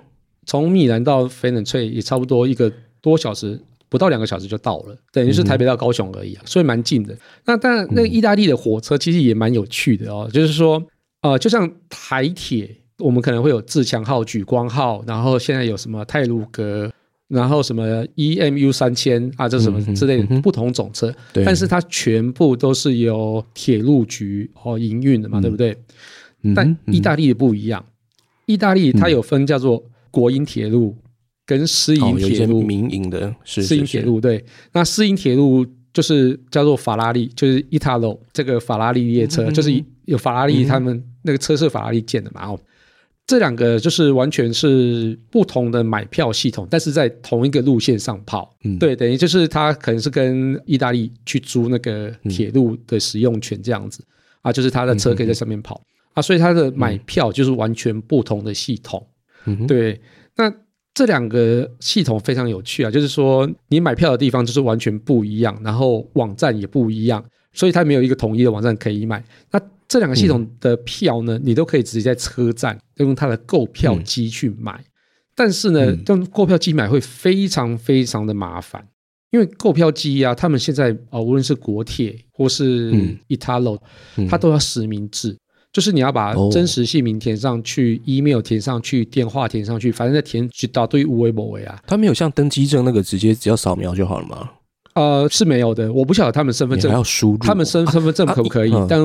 [0.46, 7.14] 从米兰到翡冷翠也差不多一个多小时，不到两个小时就到了，等于是台北到高雄而已啊，所以蛮近的。
[7.44, 10.82] 那当然，那个意大利的火车其实也蛮有趣的哦，就是说，
[11.20, 16.90] 呃，就像台铁，我们可能会有自强号、莒光号，然后现在有什么泰鲁格。
[17.32, 17.82] 然后什么
[18.16, 25.74] EMU 三千啊，这什么之类的不同种车，对，但是它全部都是由铁路局哦营运的嘛，对不对？
[26.54, 27.82] 但意大利的不一样，
[28.44, 30.94] 意大利它有分叫做国营铁路
[31.46, 34.44] 跟私营铁路，民营的，是私营铁，路对。
[34.72, 35.64] 那私营铁路
[35.94, 42.60] 就是叫做法拉利，就是 Italo 这个法拉利列车，嗯就是有法拉利嗯他们那个车是法拉利建的嘛哦。
[43.26, 48.54] 这两个就是完全是不同的买票系统，但是在同一个路线上跑。
[48.64, 54.04] 嗯对，等于就是它可能是跟意大利去租那个铁路的使用权这样子、
[54.42, 55.80] 啊，就是他的车可以在上面跑、
[56.14, 59.06] 啊，所以它的买票就是完全不同的系统。
[59.46, 60.00] 嗯哼，对，
[60.36, 60.52] 那
[60.92, 69.24] 这两个系统非常有趣啊，就是说你买票的地方就是完全不一样，然后网站也不一样，所以它没有一个统一的网站可以买。
[69.52, 69.60] 那
[69.92, 74.82] 这两个系统的票呢，你都可以直接在车站用它的购票机去买，
[75.34, 78.82] 但是呢嗯，用购票机买会非常非常的麻烦。
[79.32, 83.18] 因为购票机啊，他们现在啊、呃无论是国铁或是嗯。
[83.28, 83.78] Italo，、
[84.16, 84.26] 嗯。
[84.26, 85.36] 它都要实名制，
[85.70, 86.48] 就是你要把哦。
[86.50, 91.78] 真实姓名填上去、e m a i l 填上去、电话填上去，反正在填一大堆无为不为啊。
[91.86, 94.48] 他没有像登机证那个直接只要扫描就好了吗？
[94.94, 98.72] 呃，是没有的，我不晓得他们身份你证还要输入，他们身身份证可不可以？
[98.88, 99.00] 但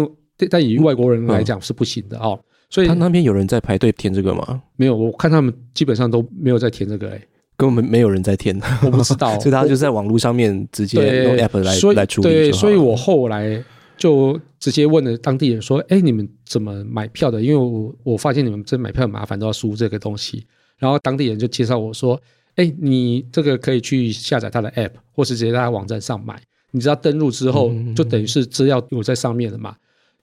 [0.49, 2.39] 但以外国人来讲是不行的哦。
[2.69, 4.61] 所以他那边有人在排队填这个吗？
[4.75, 13.63] 没有，我看他们基本上都没有在填这个、欸，根本没有人在填，我不知道， 所以他就在网络上面直接用 app 来来处理对，所以我了后来
[13.97, 17.41] 就直接问了当地人说：“哎，你们怎么买票的？
[17.41, 20.45] 因为我我发现你们这买票很麻烦，都要输这个东西。”
[20.77, 22.21] 然后当地人就介绍我说
[22.57, 26.39] ：“哎，你这个可以去下载他的 app，或是直接在他网站上买。
[26.71, 29.73] 你知道登录之后，嗯就等于是资料有在上面了嘛，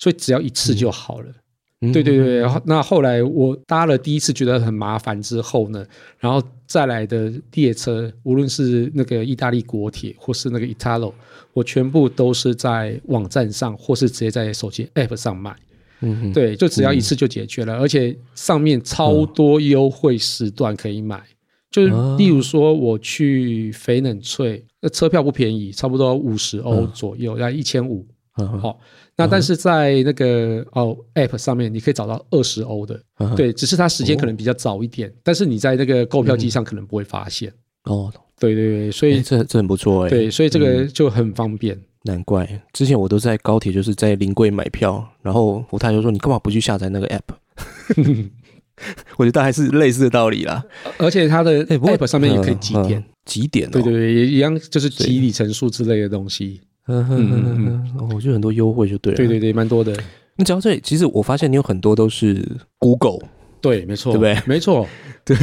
[0.04, 1.28] 所以只要一次就好了。
[1.80, 5.84] 嗯对对对，然后那后来我搭了第一次觉得很麻烦之后呢，
[6.18, 11.12] 然后再来的列车，无论是那个意大利国铁或是那个 Italo，
[11.54, 15.56] 我全部都是在网站上或是直接在手机 App 上买。
[16.00, 21.22] 嗯哼，对，就只要一次就解决了，而且上面超多优惠时段可以买。
[21.70, 28.06] 就是啊例如说，我去翡冷翠，那车票不便宜，差不多五十欧嗯左右，要一千五。
[28.36, 28.80] 嗯哼好，
[29.16, 37.52] 那但是在那个哦 App 上面，你可以找到二十欧的，嗯对，只是它时间可能比较早一点，但是你在那个购票机上可能不会发现。
[37.84, 41.80] 哦，对对对，所以哎这这很不错哎，对，所以这个就很方便。
[42.02, 47.22] 难怪之前我都在高铁就是在临柜买票，然后我太太就说你干嘛不去下载那个 app？
[49.16, 50.64] 我觉得大概是类似的道理啦。
[50.98, 56.60] 而且它的 App 上面也可以几点嗯，几点对对，也一样，就是几里程数之类的东西。
[56.86, 59.16] 嗯哼哼哼哼，哦我觉得很多优惠就对了。
[59.16, 59.96] 对对对，蛮多的。
[60.36, 62.44] 你讲到这里，其实我发现你有很多都是
[62.78, 63.20] Google，
[63.60, 64.86] 对，没错，对不对没错，
[65.24, 65.36] 对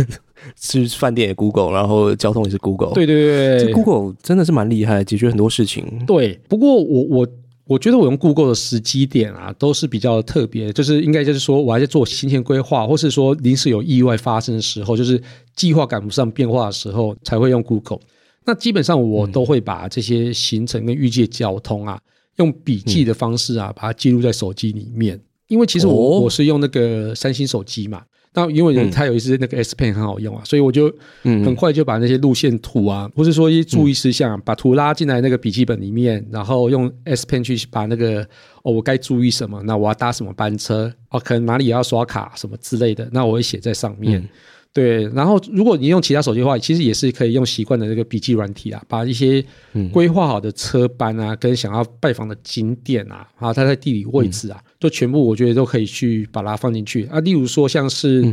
[0.55, 2.91] 是饭店也 Google，然后交通也是 Google。
[2.93, 6.03] 对对对这 Google 真的是蛮厉害，解决很多事情。
[6.05, 6.39] 对。
[6.47, 7.27] 不过我我
[7.65, 15.21] 我觉得我用 Google 的时机点啊，都是比较特别，就是应该就是说我还在做行前规划，或是说临时有意外发生的时候，就是
[15.55, 17.99] 计划赶不上变化的时候，才会用 Google。
[18.45, 21.99] 那基本上我都会把这些行程跟预计交通啊，
[22.37, 25.19] 用笔记的方式啊，把它记录在手机里面。
[25.47, 26.19] 因为其实我、哦。
[26.21, 28.01] 我是用那个三星手机嘛，
[28.33, 28.89] 那因为嗯。
[28.89, 30.91] 它有一支那个 S Pen 很好用啊，所以我就
[31.23, 31.45] 嗯。
[31.45, 38.23] 很快就把那些路线图啊，或是说一些注意事项，把图拉进来那个笔记本里面，然后用 S Pen 去把那个
[38.63, 44.19] 哦，我该注意什么，那我要搭什么班车，哦，可能哪里也要刷卡什么之类的，那我会写在上面。
[44.19, 44.29] 嗯
[44.73, 57.19] 对，然后如果你用其他手机的话，其实也是可以用习惯的这个笔记软体啊，把一些嗯规划好的车班啊，跟想要拜访的景点啊，啊，它在地理位置啊，就全部我觉得都可以去把它放进去啊。
[57.19, 58.23] 例如说像是、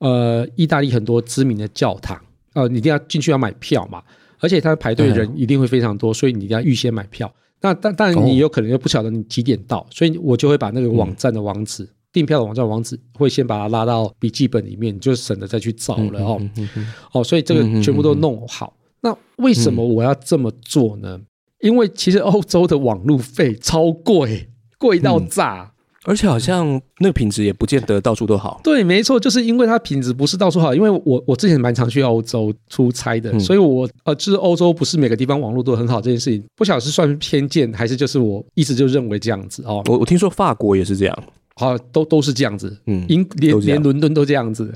[0.00, 2.20] 呃，意大利很多知名的教堂，
[2.54, 4.02] 呃，你一定要进去要买票嘛，
[4.40, 7.32] 而且它排队人一定会非常多，所以你一定要预先买票。
[7.60, 11.88] 那但但哦你有可能又不晓得你几点到，所以我就会把那个网站的网址。
[12.16, 16.38] 订票的网站网址会先把它拉到笔记本里面，你就省得再去找了哦。
[16.40, 18.72] 嗯嗯嗯哦，所以这个全部都弄好。
[19.02, 21.20] 那为什么我要这么做呢？
[21.60, 24.48] 因为其实欧洲的网路费超贵，
[24.78, 25.72] 贵到炸。
[26.08, 28.60] 而且好像那个品质也不见得到处都好。
[28.62, 30.72] 对，没错，就是因为它品质不是到处好。
[30.72, 39.82] 因为我我之前蛮常去欧洲出差的，嗯所以我呃，就是欧洲不是每个地方网络都很好这件事情，不晓得是算偏见还是就是我一直就认为这样子哦。
[39.86, 41.24] 我我听说法国也是这样，
[41.58, 44.72] 好，都都是这样子，嗯，英连连伦敦都这样子。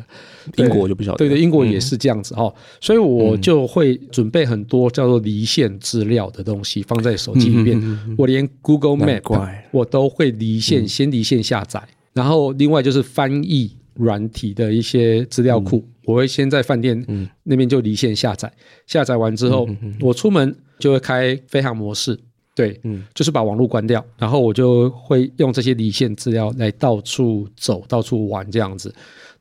[0.57, 1.19] 英国就不晓得。
[1.19, 8.16] 对对，英国也嗯是这样子哦，所以我就会准备很多叫做离线资料的东西放在手机里面。
[8.16, 18.51] 我连 Google Map 怪我都会离线，先离线下载，然后另外就是翻译软体的一些资料库，我会先在饭店嗯那边就离线下载，
[18.87, 19.69] 下载完之后，
[20.01, 22.19] 我出门就会开飞行模式。
[22.55, 28.93] 对，嗯就是把网络关掉，然后我就会用这些离线资料来到处走、到处玩这样子。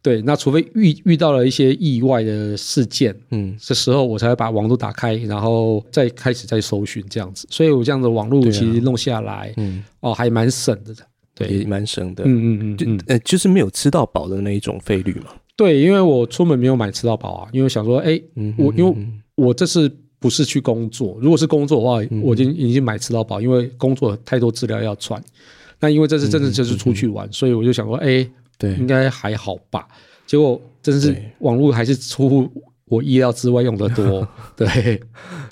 [0.01, 7.45] 对，那除非遇遇到了一些意外的事件，嗯，这时候我才会把网络打开，然后再开始再搜寻这样子。
[7.49, 10.95] 所以我这样的网络其实弄下来，嗯，哦，还蛮省的。
[11.35, 12.23] 对，也蛮省的。
[12.25, 15.31] 嗯嗯嗯就嗯，呃，就是没有吃到饱的那一种费率嘛。
[15.57, 25.23] 对，因为我出门没有买吃到饱啊，因为我想说，哎，嗯，我因为嗯我这次不是去工作，如果是工作的话，我已经已经买吃到饱，因为工作太多资料要传。
[25.79, 29.87] 那因为这次真的就是出去玩，所以我就想说，哎，对应该还好吧。
[30.27, 32.51] 结果真是网络还是出乎
[32.89, 34.27] 我意料之外用的多。
[34.57, 34.99] 对，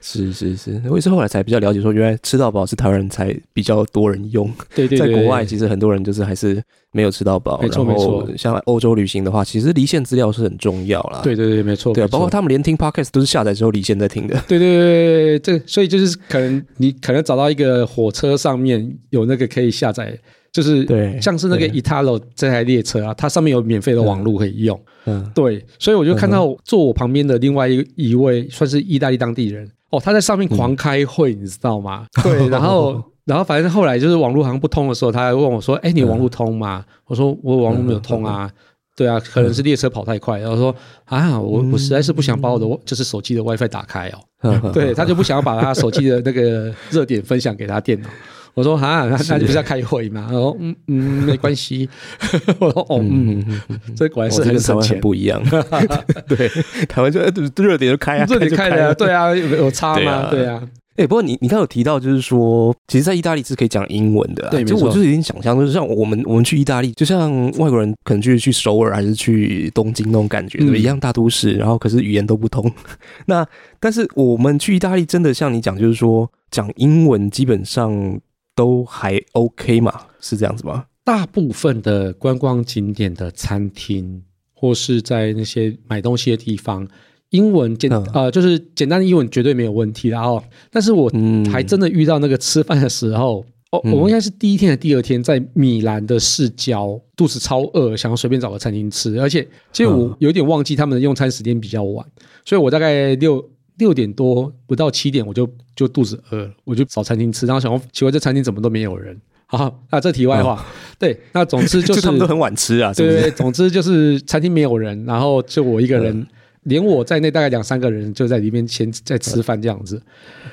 [0.02, 7.62] 是是是，我也是后来才比较了解说，原来吃到饱是台湾人才比较多人用，对对对，在国外其实很多人就是还是没有吃到饱。
[7.62, 11.22] 没错没错像欧洲旅行的话，其实离线资料是很重要啦。
[11.24, 14.36] 对对对，没错，对啊，包括他们连听 podcast 都是下载之后离线在听的。
[14.48, 20.18] 对对对对对，这所以就是可能你可能找到一个火车上面有那个可以下载，
[20.58, 24.80] 就是对像是那个对 Italo 这台列车啊，它上面有免费的网络可以用。
[25.06, 32.08] 嗯，对，所以我就看到坐我旁边的另外一一位算是意大利当地人哦，他在上面狂开会，你知道吗？
[32.24, 38.50] 对，然后然后反正后来就是网络好像不通的时候，他还问我说：“哎，你网络通吗？”我说：“我网络没有通啊。”
[38.98, 40.40] 对啊，可能是列车跑太快。
[40.40, 48.10] 然后说：“啊，我我实在是不想把我的就是手机的 WiFi 打开哦。”对他就不想要把他手机的那个热点分享给他电脑。
[48.58, 50.26] 我说哈，那那你不是要开会吗？
[50.28, 51.88] 他说嗯嗯，没关系。
[52.58, 53.62] 我说哦嗯，
[53.96, 55.00] 这果然是很很省钱。
[55.00, 55.40] 不一样。
[56.28, 56.50] 对，
[56.90, 58.96] 台湾就呃热点就开啊，这里就开了。
[58.96, 60.28] 对啊，有有差吗？
[60.32, 60.60] 对啊
[60.98, 64.50] 哎、不过你你刚刚有提到，就是说，其实，在意大利是可以讲英文的、啊。
[64.50, 70.80] 对就我就是已经想象，就是像我们我们去意大利，就像外国人可能去去首尔还是去东京那种感觉，对对？
[70.80, 72.72] 嗯一样大都市，然后可是语言都不通。
[73.28, 73.46] 那
[73.80, 78.20] 但是我们去意大利，真的像你讲，就是说讲英文基本上
[78.58, 79.94] 都还 OK 嘛？
[80.20, 80.86] 是这样子吗？
[81.06, 84.22] 大部分的观光景点的餐厅
[84.54, 86.86] 或是在那些买东西的地方，
[87.30, 90.44] 英文简、嗯呃就是简单的英文绝对没有问题啦哦。
[90.72, 93.46] 但是我嗯还真的遇到那个吃饭的时候。
[93.70, 102.06] 哦，嗯我们应该是第一天的第二天，在米兰的市郊，肚子超饿，想要随便找个餐厅吃，而且其实我嗯有点忘记他们的用餐时间比较晚，
[102.46, 103.44] 所以我大概六
[103.78, 109.20] 六点多不到七点我就就肚子饿了，我就找餐厅吃，然后想说奇怪这餐厅怎么都没有人。
[109.46, 110.66] 好，那这题外话，
[111.00, 112.94] 对，那总之就 就是他们都很晚吃啊？
[112.94, 116.28] 对对对，总之就是餐厅没有人，然后就我一个人，嗯
[116.64, 120.02] 连我在内大概两三个人就在里面先在吃饭这样子。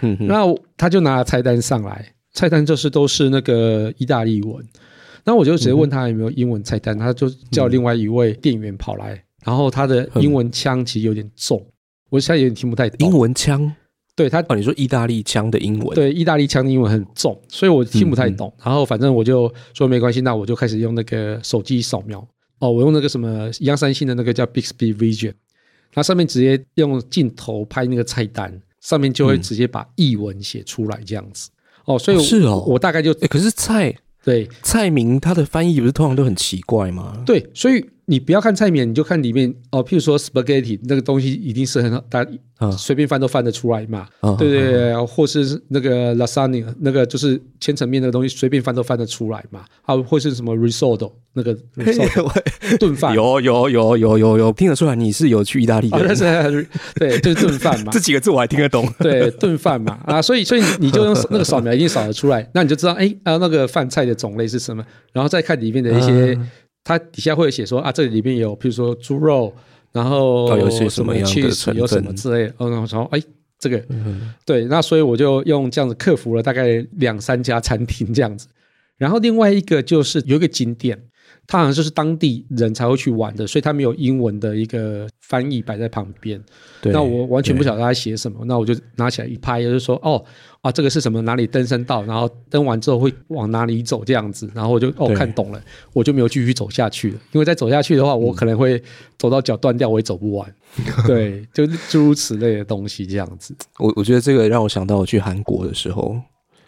[0.01, 0.45] 嗯哼那
[0.77, 4.65] 他就拿了菜单上来，菜单就是都是那个意大利文。
[5.25, 11.61] 那我就直接问他有没有英文菜单，他就叫另外一位店员跑来，然后他的英文腔其实有点重，
[12.11, 13.09] 我现在有点听不太懂。
[13.09, 13.75] 英文腔
[14.17, 18.53] 对他哦，你说意大利腔的英文？，对意大利腔的英文很重，所以我听不太懂。
[18.65, 22.25] 然后反正我就说没关系，那我就开始用那个手机扫描。
[22.61, 25.33] 哦，我用那个什么一样三星的那个叫 Bixby Vision，
[25.93, 31.51] 它上面直接用镜头拍那个菜单，上面就会直接把译文写出来这样子。
[31.87, 33.93] 哦，所以我是哦我大概就哎、可是菜
[34.25, 37.21] 对菜名它的翻译不是通常都很奇怪吗？
[37.27, 42.27] 对，所以你不要看菜名，你就看里面哦，譬如说 spaghetti 那个东西一定是很好，大
[42.77, 44.07] 随便翻都翻得出来嘛。
[44.21, 49.65] 嗯对对对，或是那个 lasagna 那个就是千层面那个东西，随便翻都翻得出来嘛。
[49.83, 52.31] 啊，或是什么 risotto 那个 risotto
[52.79, 58.01] 炖饭，有有有有有有听得出来你是有去意大利的 啊，人，那是 对，就是炖饭嘛这。
[58.01, 58.87] 几个字我还听得懂。
[58.99, 66.51] 对，炖饭嘛，啊，所以所以你就用那个扫描一定扫得出来，那你就知道，哎，啊，那个饭菜的种类是什么，然后再看里面的一些，嗯
[66.85, 69.53] 它底下会写说啊，这里面有，譬如说猪肉，
[69.91, 73.21] 然后哦有些什么什么样的成有什么之类的，嗯，然后说，哎，
[73.59, 78.47] 这个， 嗯对，那所以我就用这样子克服了大概两三家餐厅这样子，
[78.99, 81.01] 然后另外一个就是有一个景点，
[81.47, 86.43] 它好像就是当地人才会去玩的，所以它没有英文的一个翻译摆在旁边。
[86.81, 90.23] 对，那我完全不晓得他在写什么，那我就拿起来一拍，就是说，哦
[90.63, 91.21] 啊，这个是什么？
[91.23, 92.03] 哪里登山道？
[92.05, 98.83] 然后登完之后会往哪里走这样子，然后我就哦看懂了，我就没有继续走下去了，因为再走下去的话，我可能会
[99.19, 100.55] 走到脚断掉，我也走不完。
[101.07, 103.55] 对，就是诸如此类的东西这样子。
[103.79, 106.17] 我我觉得这个让我想到我去韩国的时候，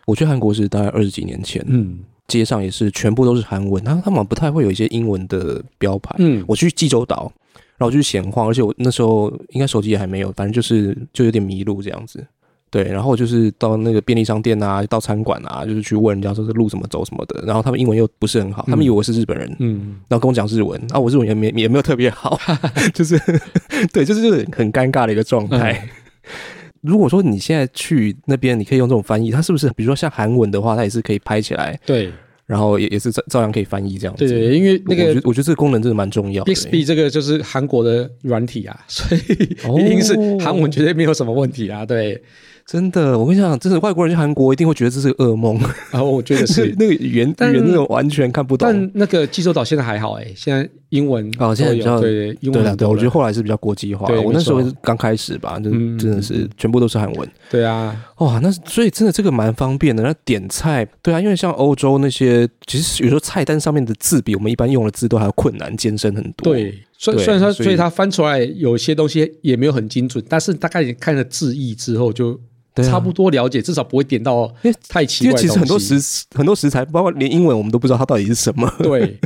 [0.06, 6.14] 我去韩国是大概二十几年前，嗯街上也是全部都是韩文，他他们不太会有一些英文的标牌。
[6.18, 7.32] 嗯，我去济州岛，
[7.76, 12.26] 然后我就去闲晃，而且我那时候应该手机也还没有，反正就是就有点迷路这样子。
[12.68, 22.38] 对，然后就是到那个便利商店啊，到餐馆啊，就是去问人家说这路怎么走什么的，然后他们英文又不是很好，他们以为我是日本人，嗯，然后跟我讲日文，啊，我日文也没也没有特别好，
[22.92, 23.16] 就是
[23.92, 25.72] 对，就是就是很尴尬的一个状态。
[25.72, 25.88] 嗯
[26.86, 32.10] 如果说你现在去那边，你可以用这种翻译，它是不是比如说像韩文的话，它也是可以拍起来，对
[32.46, 34.28] 然后也也是照照样可以翻译这样子。
[34.28, 36.52] 对对，因为那个我觉得这个功能真的蛮重要的。
[36.54, 41.84] Bixby 这个就是韩国的软体啊， 所以哦一定是韩文绝对没有什么问题啊。
[41.84, 42.22] 对，
[42.64, 45.58] 真的，我跟你讲，真的外国人去韩国一定会觉得这是个噩梦，
[45.90, 48.68] 然后我觉得是 那个语言语言那种完全看不懂。
[48.68, 54.06] 但那个济州岛现在还好哎、现在英文哦现在比较对对英对，我觉得后来是比较国际化。
[54.24, 57.28] 我那时候是刚开始吧，就嗯真的是全部都是韩文。
[57.50, 60.02] 对啊，哇，那所以真的这个蛮方便的。
[60.02, 72.38] 那点菜，对啊，因为像欧洲那些，其实有时候菜单上面的字比我们一般用的字都还要困难艰深很多。，对，虽对虽然说所以它翻出来有些东西也没有很精准，但是大概你看了字义之后就
[72.74, 74.52] 对啊差不多了解，至少不会点到
[74.88, 78.72] 太奇怪因为其实很多食很多食材，包括连英文我们都不知道它到底是什么。
[78.78, 79.18] 对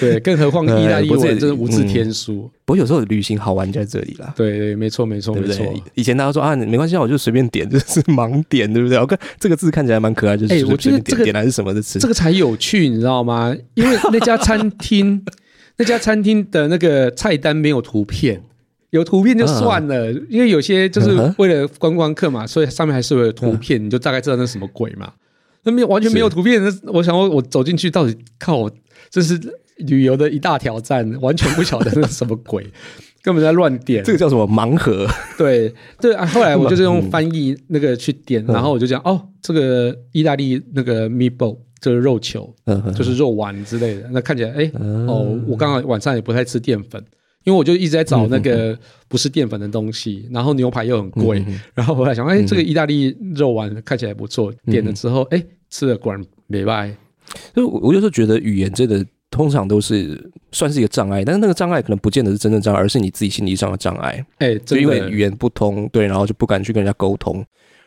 [0.00, 2.50] 对，更何况 意大利哎不是文真是无字嗯天书。
[2.64, 4.32] 不过有时候旅行好玩就在这里啦。
[4.36, 5.74] 对对，没错没错没错。？
[5.94, 8.98] 以前大家说啊，没关系，我就随便点， 就是盲点，对不对？
[8.98, 11.98] 我看这个字看起来蛮可爱，就是哎我觉得这个点点来是什么的吃。
[11.98, 13.54] 这个才有趣，你知道吗？
[13.74, 15.24] 因为那家餐厅，
[15.76, 18.42] 那家餐厅的那个菜单没有图片，
[18.90, 25.12] 有图片就算了，因为有些就是为了观光客嘛，所以上面还是会有图片，你就大概知道那什么鬼嘛。
[25.64, 28.70] 那没有完全没有图片，那我想说，我走进去到底靠我，
[29.10, 29.38] 这是
[29.78, 32.64] 旅游的一大挑战，完全不晓得那是什么鬼，
[33.22, 34.04] 根本在乱点。
[34.04, 35.06] 这个叫什么盲盒？
[35.38, 44.08] 对对啊，后来我就是用翻译那个去点，嗯然后我就讲哦，这个意大利那个 meatball 这个肉球，嗯，就是肉丸之类的。
[44.12, 47.02] 那看起来，哎、嗯哦，我刚好晚上也不太吃淀粉，
[47.44, 56.94] 因为我就一直在找那个不是淀粉的东西，然后牛排又很贵，然后我在想，哎、这个意大利肉丸看起来不错，点了之后，哎、吃了果然没败。
[57.54, 64.24] 就我我有时候觉得语言真的通常都是算是一个障碍，但是那个障碍可能不见得是真正障碍，而是你自己心理上的障碍。
[64.38, 67.44] 哎、就，因为语言不通，对，然后就不敢去跟人家沟通。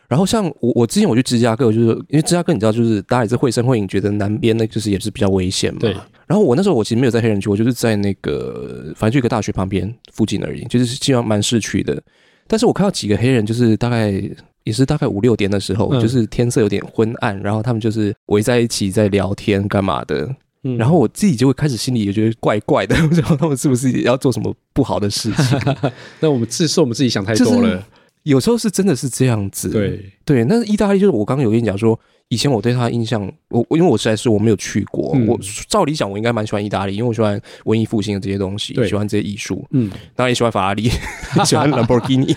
[0.08, 5.78] 然后像我，我之前我去芝加哥，我就是因为芝加哥，你知道，就是大家也是会声会影，觉得南边那就是也是比较危险嘛。
[5.80, 5.96] 对。
[6.26, 12.00] 然后我那时候我其实没有在黑人区，我就是在那个反正就一个大学旁边附近而已，就是基本上蛮市区的。
[12.48, 14.12] 但是我看到几个黑人，就是大概
[14.64, 20.28] 也是大概五六点的时候，嗯就是天色有点昏暗，然后他们就是围在一起在聊天干嘛的。
[20.66, 20.76] 嗯。
[20.76, 25.58] 然后我自己就会开始心里也觉得怪怪的，不知道他们是不是要做什么不好的事情。
[26.20, 27.86] 那我们自是我们自己想太就是多了，
[28.24, 30.44] 有时候是真的是这样子，对，对。
[30.44, 31.98] 那意大利就是我刚刚有跟你讲说，
[32.28, 35.28] 以前我对他的印象，我我因为我实在是我没有去过，嗯。
[35.28, 40.90] 我照理讲我应该蛮喜欢意大利，因为我喜欢文艺复兴的这些东西，喜欢这些艺术，嗯，当然也喜欢法拉利，
[41.46, 42.36] 喜欢兰博基尼，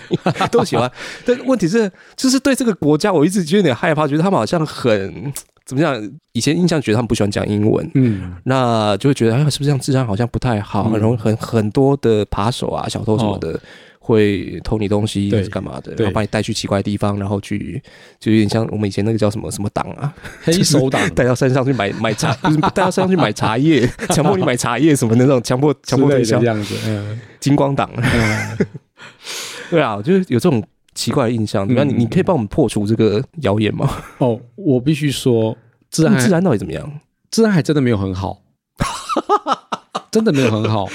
[0.52, 0.90] 都喜欢。
[1.24, 5.32] 但问题是，就是对这个国家，我一直觉得有点害怕，觉得他们好像很
[5.70, 6.10] 怎么讲？
[6.32, 10.92] 以前印象觉得他们不喜欢讲英文，嗯，那就会觉得，哎，是不是这样治安好像不太好，嗯。
[10.92, 13.58] 很容易很很多的扒手啊、小偷什么的。
[14.02, 17.80] 会偷你东西干嘛的，然后把你带去奇怪的地方，然后去
[18.18, 21.08] 就有点像我们以前那个叫什么什么党啊，黑手党。
[21.14, 26.40] 带到山上去买买茶，不是带到山上去买茶叶， 强迫你买茶叶什么的那种，强迫强迫推销。
[26.40, 27.20] 这，样子，嗯。
[27.38, 28.66] 金光党， 嗯。
[29.70, 30.60] 对啊，就是有这种
[30.94, 31.66] 奇怪的印象。
[31.74, 33.88] 那你嗯你你可以帮我们破除这个谣言吗？
[34.18, 35.56] 哦，我必须说，
[35.90, 37.00] 治安治安到底怎么样？
[37.30, 38.42] 治安还真的没有很好，
[40.10, 40.88] 真的没有很好。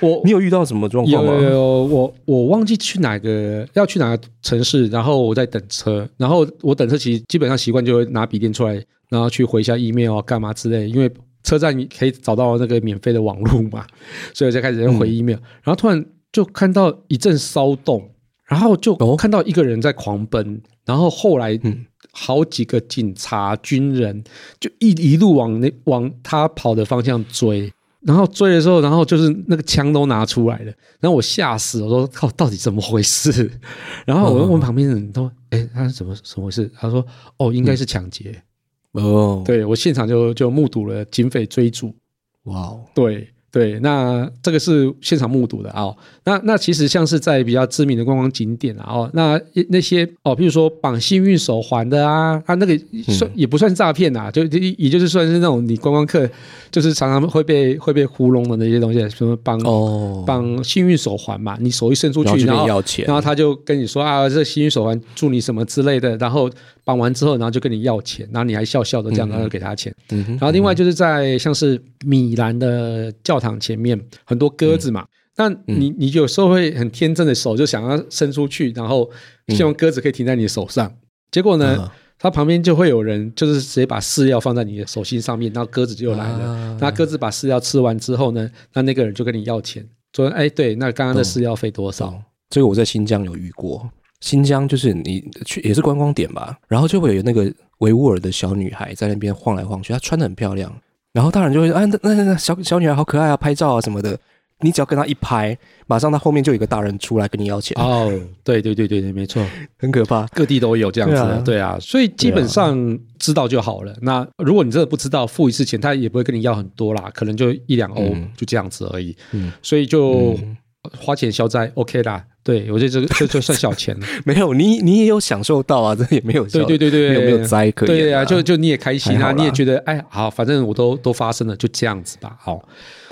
[0.00, 1.32] 我 你有遇到什么状况吗？
[1.34, 11.10] 有有，我我忘记去哪个要去哪个城市，然后我在等车，然后我等车其实基本上习惯就会拿笔电出来，然后去回一下 email 啊干嘛之类，因为
[11.42, 13.84] 车站你可以找到那个免费的网络嘛，
[14.32, 18.08] 所以我就开始在回 email，、然后突然就看到一阵骚动，
[18.52, 19.16] 然后就哦。
[19.16, 21.86] 看到一个人在狂奔，然后后来嗯。
[22.14, 24.22] 好几个警察、军人
[24.60, 33.50] 就一一路往那往他跑的方向追，然后追的时候，然后就是那个枪都拿出来了，然后我吓死，我说靠，到底怎么回事？
[34.04, 36.70] 然后我就问旁边的人，都哎，他是怎么怎么回事？
[36.76, 37.02] 他说
[37.38, 38.42] 哦，应该是抢劫。
[38.90, 41.94] 哦，对我现场就就目睹了警匪追逐，
[42.42, 45.96] 哇哦，对对，那这个是现场目睹的啊、哦。
[46.24, 49.38] 那那其实像是在比较知名的观光景点啊，哦，那
[49.68, 52.78] 那些哦，譬如说绑幸运手环的啊，啊，那个
[53.08, 56.26] 算、也不算诈骗呐，就就也就是算是那种你观光客
[56.70, 62.66] 就是常常会被会被糊弄的那些东西，什么绑、哦，绑幸运手环嘛，你手一伸出去，然后
[63.04, 66.48] 然后他就跟你说啊，这幸运手环祝你什么之类的，然后
[66.84, 69.94] 绑完之后，然后就跟你要钱，然后你还笑笑的这样，然后给他钱。
[70.10, 79.10] 嗯然后另外就是在像是米兰的教堂前面很多鸽子嘛，那你你有时候会很天真的手就想要伸出去，然后
[79.48, 80.90] 希望鸽子可以停在你的手上，
[81.30, 86.44] 结果呢，啊它旁边就会有人就是直接把饲料放在你的手心上面，然后鸽子就来了。
[86.44, 86.78] 啊。
[86.80, 89.84] 那鸽子把饲料吃完之后呢，那那个人就跟你要钱，
[90.14, 92.06] 说哎对，那刚刚的饲料费多少？
[92.06, 93.90] 哦这个我在新疆有遇过。
[94.20, 100.70] 新疆就是你去也是观光点吧，然后就会有那个维吾尔的小女孩在那边晃来晃去，她穿的很漂亮，
[101.12, 104.18] 然后大人就会说啊，那那那那小小女孩好可爱啊，拍照啊什么的。
[104.64, 105.58] 你只要跟她一拍，
[105.88, 108.08] 马上她后面就有一个大人出来跟你要钱，哦，
[108.44, 109.44] 对对对对对，没错，
[109.76, 110.24] 很可怕。
[110.28, 113.92] 各地都有这样子的，对啊，所以基本上知道就好了。
[114.02, 119.16] 那如果你真的不知道，付一次钱，他也不会跟你要很多啦，可能就一两欧，嗯就这样子而已。
[119.32, 120.56] 嗯所以就嗯
[120.98, 122.24] 花钱消灾，OK 啦。
[122.44, 124.06] 对我觉得这个这就算小钱了。
[124.26, 132.36] 没有你，你也有享受到啊，这也没有对对对对，没有没有灾可言、对啊，就就你也开心啊，你也觉得哎好，反正我都都发生了，就这样子吧。
[132.40, 132.60] 好，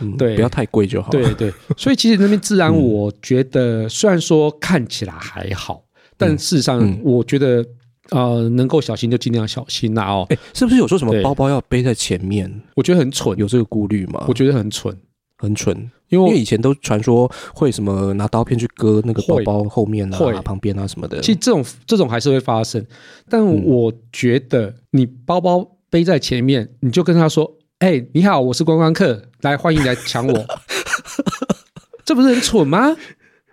[0.00, 1.10] 嗯对不要太贵就好。
[1.10, 5.84] 对对，所以其实那边治安， 嗯我觉得虽然说看起来还好，
[6.16, 7.64] 但事实上嗯我觉得
[8.10, 10.26] 呃能够小心就尽量小心啦哦。
[10.30, 12.52] 哎，是不是有说什么包包要背在前面？
[12.74, 14.24] 我觉得很蠢，有这个顾虑吗？
[14.26, 14.92] 我觉得很蠢，
[15.40, 21.20] 很蠢，因为以前都传说会什么拿刀片去割那个包包后面会啊、旁边啊什么的。
[21.20, 22.84] 其实这种这种还是会发生，
[23.28, 30.46] 但嗯我觉得你包包背在前面，你就跟他说：“哎、你好，我是观光客，来欢迎来抢我。
[32.04, 32.96] ”这不是很蠢吗？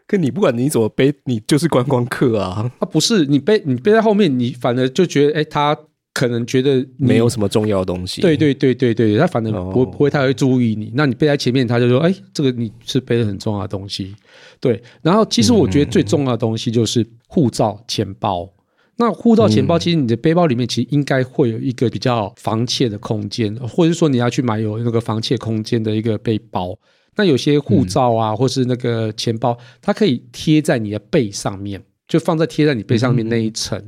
[0.06, 5.78] 可你不管你怎么背，你就是观光客啊，啊，不是你背你背在后面，你反而就觉得，哎、他
[6.18, 8.22] 可能觉得你没有什么重要的东西。
[8.22, 10.91] 对对对对对，他反正不、哦不会太会注意你。
[10.95, 14.15] 那你背在前面，他就说：“哎，这个你是背的很重要的东西。”
[14.59, 14.82] 对。
[15.03, 18.51] 然后其实我觉得最重要的东西就是护照、钱包。
[18.95, 26.76] 那护照、钱包，其实你的背包里面其实应该会有一个比较防窃的空间，或者是说你要去买有那个防窃空间的一个背包。
[27.15, 33.80] 那有些护照啊，或是那个钱包，它可以贴在你的背上面，就放在贴在你背上面那一层。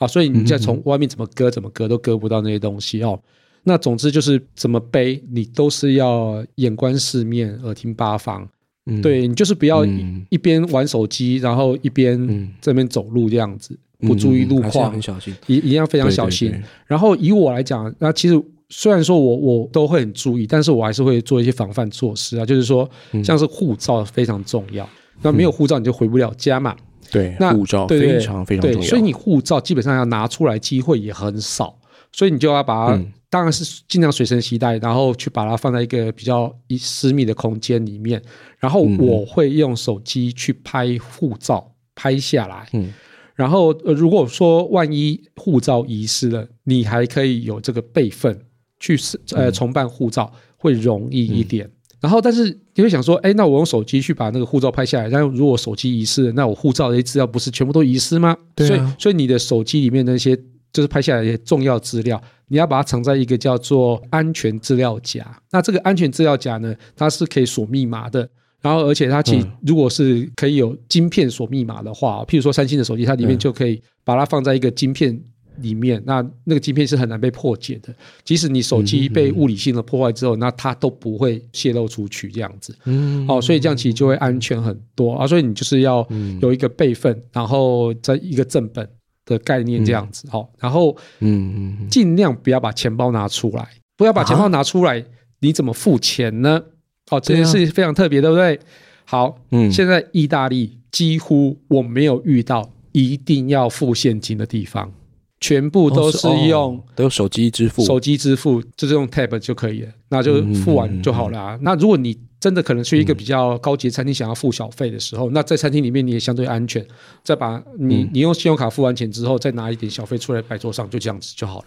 [0.00, 3.20] 啊，所以你再从外面怎么割怎么割都割不到那些东西哦。
[3.64, 8.48] 那总之就是怎么背，你都是要眼观四面，耳听八方。
[8.86, 9.84] 嗯，对你就是不要
[10.30, 16.48] 一,、边玩手机，然后一边嗯这边走路这样子，嗯不注意路况，很小心，一一定要非常小心。
[16.48, 24.88] 对对对然后以我来讲，那其实虽然说我我都会很注意，但是我还是会做一些防范措施啊，就是说嗯像是护照非常重要。
[25.20, 26.74] 那没有护照你就回不了家嘛。
[27.10, 28.88] 对，那护照非常非常对，重要。
[28.88, 31.78] 所以你护照基本上要拿出来机会也很少，
[32.12, 38.20] 所以你就要把它，嗯当然是尽量随身携带，然后去把它放在一个比较一私密的空间里面，
[38.58, 42.68] 然后嗯我会用手机去拍护照，拍下来。
[42.72, 42.92] 嗯
[43.36, 48.38] 然后，呃，如果说万一护照遗失了，你还可以有这个备份
[48.78, 48.94] 去
[49.32, 51.70] 嗯呃重办护照，会容易一点。
[52.00, 52.44] 然后，但是
[52.74, 58.36] 你会想说，哎，那我用手机去把那个护照拍下来，但如果手机遗失了，那我护照的一些资料不是全部都遗失吗？
[58.54, 60.34] 对啊所以，所以你的手机里面的一些
[60.72, 65.24] 就是拍下来的一些重要资料，你要把它藏在一个叫做安全资料夹。
[65.50, 68.28] 那这个安全资料夹呢，它是可以锁密码的。
[68.62, 75.18] 然后，而且它其实嗯如果是可以有晶片锁密码的话，譬如说三星的手机，它里面嗯就可以把它放在一个晶片
[75.58, 77.94] 里面，那那个晶片是很难被破解的。
[78.24, 82.74] 即使你手机被物理性的破坏之后，那它都不会泄露出去这样子。
[82.84, 85.26] 嗯哦，所以这样其实就会安全很多啊。
[85.26, 86.06] 所以你就是要
[86.40, 88.88] 有一个备份，然后在一个正本
[89.26, 90.28] 的概念这样子。
[90.30, 95.04] 好、然后嗯尽量不要把钱包拿出来，不要把钱包拿出来，
[95.40, 96.62] 你怎么付钱呢？
[97.10, 98.58] 哦，这件事情非常特别，对不对？
[99.04, 104.92] 好，嗯现在意大利几乎我没有遇到一定要付现金的地方，
[105.40, 116.86] 全部都是哦用哦都用手机支付，手机支付，就是用 Tab 就可以了，那就付完就好了啊、那如果你真的可能去一个比较高级的餐厅，想要付小费的时候，那在餐厅里面你也相对安全，
[117.22, 121.64] 再把你你用信用卡付完钱之后，再拿一点小费出来摆桌上，就这样子就好了。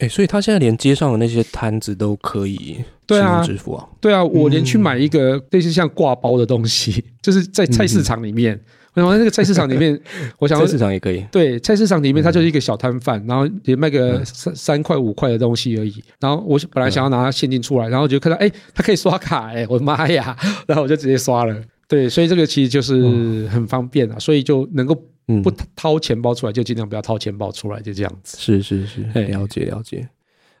[0.00, 3.88] 哎、所以他现在连街上的那些摊子都可以对啊使用支付啊。
[4.00, 8.60] 对啊，我连去买一个类似像挂包的东西， 就是在菜市场里面，
[9.04, 9.98] 我想说那个菜市场里面，
[10.38, 11.24] 我想菜说市场也可以。
[11.30, 16.02] 对，菜市场里面它就是一个小摊贩，然后也卖个三三块五块的东西而已。
[16.20, 20.36] 然后我本来想要拿现金出来，然后就看到哎，它可以刷卡，哎，我的妈呀！
[20.66, 21.56] 然后我就直接刷了。
[21.88, 24.94] 对，所以这个其实就是很方便啊，所以就能够
[25.28, 28.36] 嗯不掏钱包出来，就尽量不要掏钱包出来，就这样子。
[28.38, 30.06] 是是是，嘿了解了解。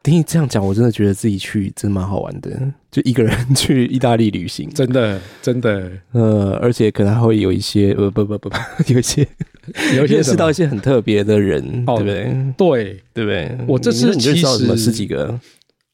[0.08, 2.50] 听你这样讲，我真的觉得自己去真蛮好玩的，
[2.90, 8.56] 就一个人 去意大利旅行，真的，真的呃，而且可能还会有一些呃不不不不，
[8.92, 9.26] 有一些
[9.96, 12.54] 有一些 认识到一些很特别的人，哦对不对？
[12.56, 13.58] 对对不对？
[13.66, 15.38] 我这次你认识到什么其实十几个？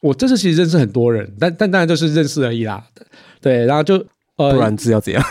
[0.01, 2.85] 我这次其实认识很多人，但但当然就是认识而已啦。
[3.41, 3.97] 对，然后就
[4.37, 5.25] 呃，不然是要怎样？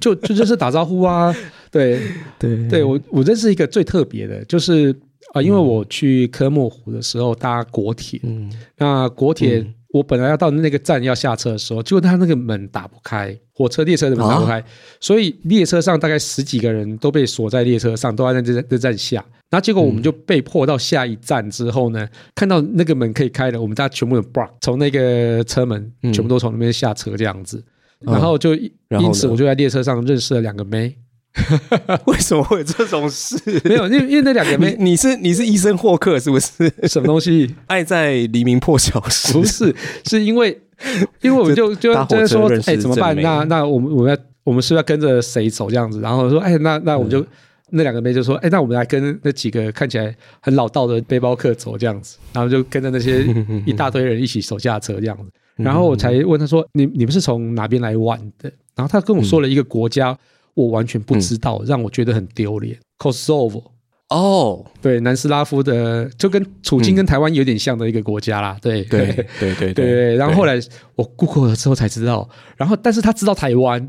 [0.00, 1.34] 就就就是打招呼啊，
[1.70, 2.00] 对，
[2.38, 4.94] 对对我我认识一个最特别的，就是
[5.32, 14.64] 啊、因为我去科莫湖的时候搭国铁，嗯那国铁、嗯我本来要到那个站要下车的时候，结果他那个门打不开，火车列车的门打不开，
[15.00, 19.16] 所以列车上大概十几个人都被锁在列车上，都在那这这站下。
[19.50, 26.12] 然后结果我们就被迫到下一站之后呢，看到那个门可以开了，我们大家全部有 block，从那个车门嗯。
[26.12, 27.60] 全部都从那边下车这样子。
[28.06, 28.12] 嗯。
[28.12, 30.96] 然后就因此我就在列车上认识了两个妹，
[32.06, 33.40] 为什么会有这种事？
[33.64, 36.48] 没有，因为因为那两个你妹你是你是医生霍克是不是？
[36.88, 37.54] 什么东西？
[37.66, 39.74] 爱在黎明破晓时，不是，
[40.06, 40.60] 是因为
[41.20, 43.14] 因为我们就就就是说哎，怎么办？
[43.22, 46.00] 那那我们我们要我们是不是要跟着谁走这样子？
[46.00, 47.26] 然后说，哎，那那我们嗯就、
[47.70, 53.24] 那两个妹就说，哎，那我们来跟那几个看起来很老道的背包客走这样子，然后就跟着那些
[53.64, 55.22] 一大堆人一起走下车这样子。
[55.24, 55.30] 嗯
[55.62, 60.16] 然后我才问他说：“你你们是从哪边来玩的？”然后他跟我说了一个国家，
[60.60, 62.78] 我完全不知道，让我觉得很丢脸。
[62.98, 63.64] Kosovo，
[64.10, 68.56] 哦，对，南斯拉夫的，就跟处境跟台湾有点像的一个国家啦。
[68.60, 69.06] 对对
[69.40, 70.58] 对对对，然后后来
[70.96, 73.80] 我 Google 了之后才知道，然后但是他知道台湾，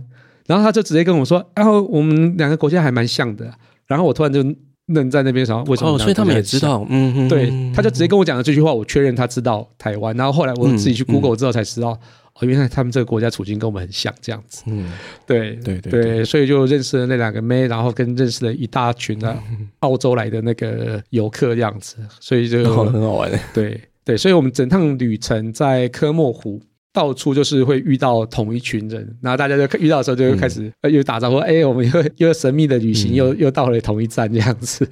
[0.47, 3.51] 然后他就直接跟我说，然后我们两个国家还蛮像的，
[3.87, 4.43] 然后我突然就
[4.87, 5.91] 愣在那边，想为什么？
[5.91, 6.59] 哦，所以他们也知。
[6.59, 11.97] 道，嗯嗯，对，嗯他就直接跟我讲了这句话，我确认他知道台湾，然后后来我自己去嗯 Google 之后才知道，
[12.35, 14.63] 哦，原来他们这个国家处境跟我们很像，这样子。
[14.67, 14.91] 嗯，
[15.25, 19.37] 对对对对，所以就认识了那两个妹，然后跟认识了一大群的
[19.79, 26.61] 澳洲来的那个游客这样子，所以就很好玩，对对，所以我们整趟旅程在科莫湖。
[26.93, 34.85] 到处就是会遇到同一群人，然后大家就遇到的时候就会开始、呃又打招呼，哎、我们又又神秘的旅行，嗯又又到了同一站这样子，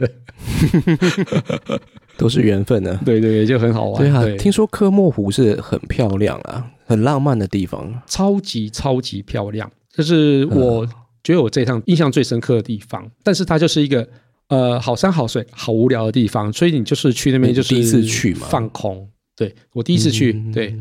[2.16, 2.98] 都是缘分呢。
[3.04, 4.02] 对对对，就很好玩。
[4.02, 8.02] 对啊，听说科莫湖是很漂亮啊，很浪漫的地方。
[8.08, 10.84] 超级超级漂亮，这是我
[11.24, 13.10] 觉得我这趟印象最深刻的地方。
[13.22, 14.10] 但是它就是一个
[14.48, 19.08] 呃好山好水好无聊的地方，所以你就是去那边就是第一次去嘛放空。
[19.36, 20.76] 对我第一次去，嗯对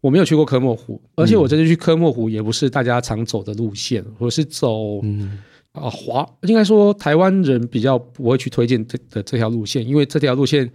[0.00, 5.38] 我没有去过科莫湖，而且我这次去科莫湖也不是大家常走的路线，我是走嗯
[5.72, 10.70] 啊华，应该说台湾人比较不会去推荐这的这条路线，因为这条路线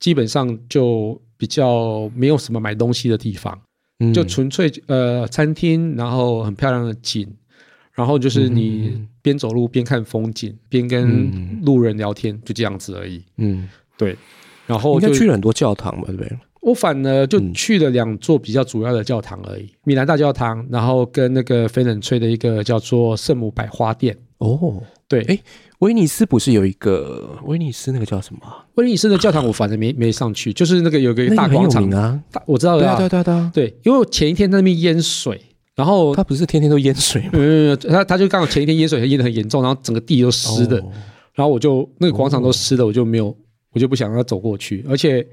[0.00, 3.56] 基本上就比较没有什么买东西的地方。
[3.98, 4.12] 嗯。
[4.12, 7.28] 就纯粹呃餐厅，然后很漂亮的景，
[7.92, 11.60] 然后就是你嗯边走路边看风景，边跟嗯。
[11.62, 13.22] 路人聊天，就这样子而已。
[13.36, 14.16] 嗯，对，
[14.66, 16.38] 然后应该就去了很多教堂吧，对不对？
[16.60, 24.16] 我反而就嗯去了两座比较主要的教堂而已，米兰大教堂，然后跟那个翡冷翠的一个叫做圣母百花殿。
[24.38, 25.40] 哦，对，诶
[25.82, 28.64] 威尼斯不是有一个威尼斯那个叫什么啊？
[28.76, 32.22] 威尼斯的教堂我反正没没上去，就是那个有个那个很有大广场名啊。
[32.30, 35.40] 大我知道的、对啊对啊对啊对啊，对，因为我前一天在那边淹水，
[35.74, 37.30] 然后它不是天天都淹水吗？
[37.34, 40.92] 嗯，他他就刚好前一天淹水淹得很严重，然后整个地都湿的，哦
[41.34, 43.36] 然后我就那个广场都湿的，我就没有，
[43.72, 44.84] 我就不想要走过去。
[44.88, 45.26] 而且，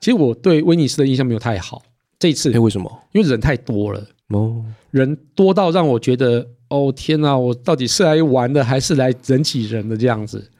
[0.00, 1.82] 其实我对威尼斯的印象没有太好。
[2.20, 2.90] 这一次哎，，为什么？
[3.12, 10.50] 因为人太多了，哦，人多到让我觉得，哦天哪，我到底是来玩的还是来人挤人的这样子？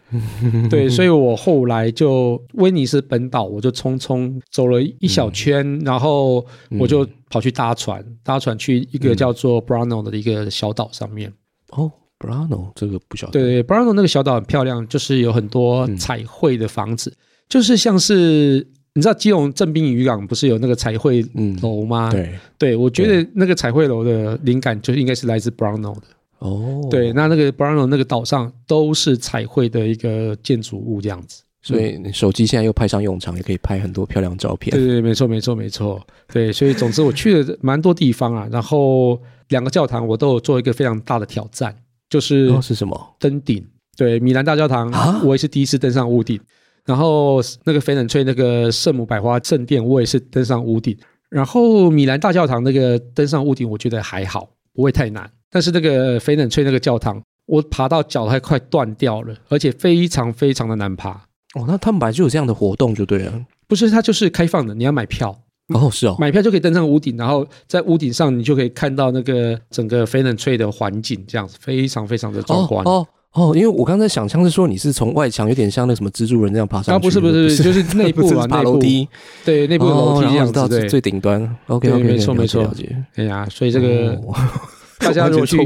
[0.69, 6.45] 对， 所以我后来就威尼斯本岛，我就匆匆走了一小圈，然后
[6.81, 11.33] 我就跑去搭船，搭船去一个叫做 Brano 的一个小岛上面。
[11.71, 11.89] 哦
[12.19, 13.33] ，Brano 这个不晓得。
[13.35, 17.17] 对对 b r a n o 那个小岛很漂亮，就是有很多嗯彩绘的房子，
[17.49, 26.03] 就是像是你知道基隆正滨渔港不是有那个彩绘嗯，楼吗？，对，对我觉得那个彩绘楼的灵感就应该是来自 Browno 的。
[26.39, 31.43] 哦，对，，那那个 Browno 那个岛上都是彩绘的一个建筑物这样子。
[31.63, 34.75] 所以手机现在又派上用场，也可以拍很多漂亮照片。
[34.75, 36.01] 对对对，没错没错没错。
[36.33, 41.77] 对，所以总之我去了蛮多地方啊，然后两个教堂我都有做一个非常大的挑战，
[42.09, 42.99] 就是是什么？
[43.19, 43.63] 登顶。
[43.95, 46.41] 对，米兰大教堂啊我也是第一次登上屋顶，
[46.85, 50.97] 然后那个翡冷翠那个圣母百花圣殿我也是登上屋顶，
[51.29, 57.23] 然后米兰大教堂那个登上屋顶我觉得还好，不会太难，但是那个翡冷翠那个教堂。
[57.47, 61.11] 我爬到脚还快断掉了，而且非常非常的难爬。
[61.55, 63.45] 哦，那他们本来就有这样的活动，就对了。
[63.67, 65.37] 不是，它就是开放的，你要买票，
[65.75, 72.85] 哦，是哦，买票就可以登上屋顶，然后在屋顶上你就可以看到那个整个翡冷翠的环境，这样子非常非常的壮观。
[72.85, 79.09] 哦哦哦，因为我刚才想象是说你是从外墙有点像那什么蜘蛛人那样爬上去，啊不是不是不是就是 内部啊爬楼梯，
[79.45, 81.41] 对，内部的楼梯这样子，哦到对，最顶端。
[81.69, 82.97] OK OK，没错没错了解。
[83.15, 84.35] 哎呀， 所以这个、哦
[85.01, 85.57] 大家如果去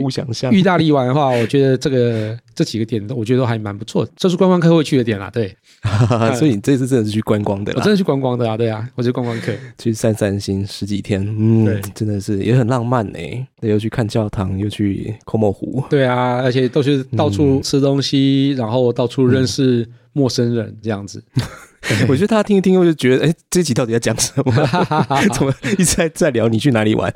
[0.53, 5.29] 意大利玩的话，我觉得这个这几个点都我觉得都还蛮不错的，这是观光客会去的点啦。
[5.33, 5.53] 对
[6.39, 9.53] 所以你这次真的是去观光的，我真的去观光的啊，对啊，我去观光客。
[9.79, 13.19] 去散散心十几天，嗯对，真的是也很浪漫呢。
[13.19, 21.23] 欸又去看教堂，又去科莫湖，对啊，而且都是到处吃东西，然后到处认识陌生人这样子。
[22.09, 24.53] 我觉得大家听一听，我就觉得，哎，这集到底在讲什么？
[25.35, 27.13] 怎么一直在在聊你去哪里玩？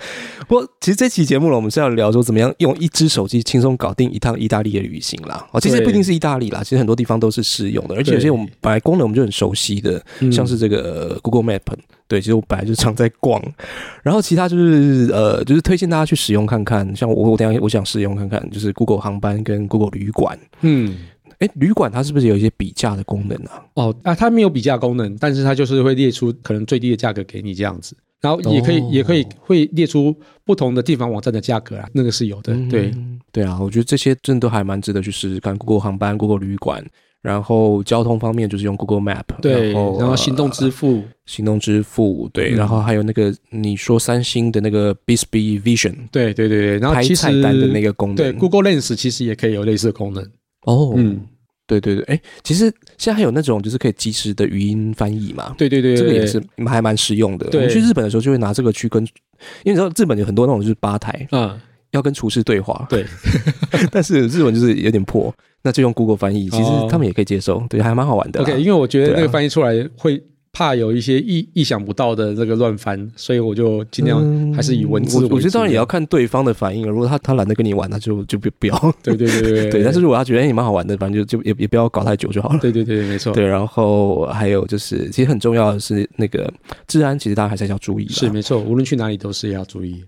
[0.46, 5.46] 不过其实这期节目呢，我们是要聊说怎么样用一只手机轻松搞定一趟意大利的旅行啦。
[5.52, 11.60] 哦，其实对不一定是意大利啦，其实很多地方都是适用的，而且有些我们本来功能我们就很熟悉的，嗯像是这个呃 Google Map，
[12.06, 13.42] 对，其实我本来就常在逛，
[14.02, 20.96] 然后其他就是呃，就是推荐大家去使用看看，像我我等下我想试用看看，就是 Google 航班跟 Google 旅馆，嗯，
[21.38, 23.64] 哎，旅馆它是不是有一些比价的功能啊？
[23.74, 30.14] 哦啊，它没有比价功能，但是它就是会列出可能最低的价格给你这样子，然后也可以、哦也可以会列出
[30.44, 32.54] 不同的地方网站的价格啊，那个是有的。
[32.68, 36.84] 对，嗯对啊，我觉得这些真的都还蛮值得去试试看，Google 航班、Google 旅馆。
[37.20, 50.24] 然后交通方面就是用 Google Map，对，然后然后行动呃支付，行动支付，对，嗯然后还有那个你说三星的那个 Bixby Vision 对对对对，然后拍其实菜单的那个功能，对 Google Lens 其实也可以有类似的功能。
[50.68, 51.20] 哦，嗯，
[51.66, 52.64] 对对对，哎，其实
[52.98, 57.48] 现在还有那种就是可以及时的语音翻译嘛，对对对，对这个也是还蛮实用的。
[57.52, 59.02] 我们去日本的时候就会拿这个去跟，
[59.64, 61.58] 因为你知道日本有很多那种就是吧台嗯，
[61.92, 63.04] 要跟厨师对话，对，
[63.90, 66.86] 但是日文就是有点破，那就用 Google 翻译，其实哦。
[66.90, 68.40] 他们也可以接受，对，还蛮好玩的。
[68.42, 70.22] OK，因为我觉得那个翻译出来会
[70.58, 75.28] 怕有一些意意想不到的这个乱翻，所以我就尽量嗯还是以文字为主。
[75.28, 76.90] 我我觉得当然也要看对方的反应了。
[76.90, 78.76] 如果他他懒得跟你玩，那就就不不要。
[79.00, 82.58] 对对对对对，但是如果他觉得哎你蛮好玩的，反正就就也也不要搞太久就好了。
[82.60, 86.52] 对对对，没错，对，然后还有就是，其实很重要的是那个
[86.88, 88.08] 治安，其实大家还是要注意。
[88.08, 90.02] 是没错，无论去哪里都是要注意。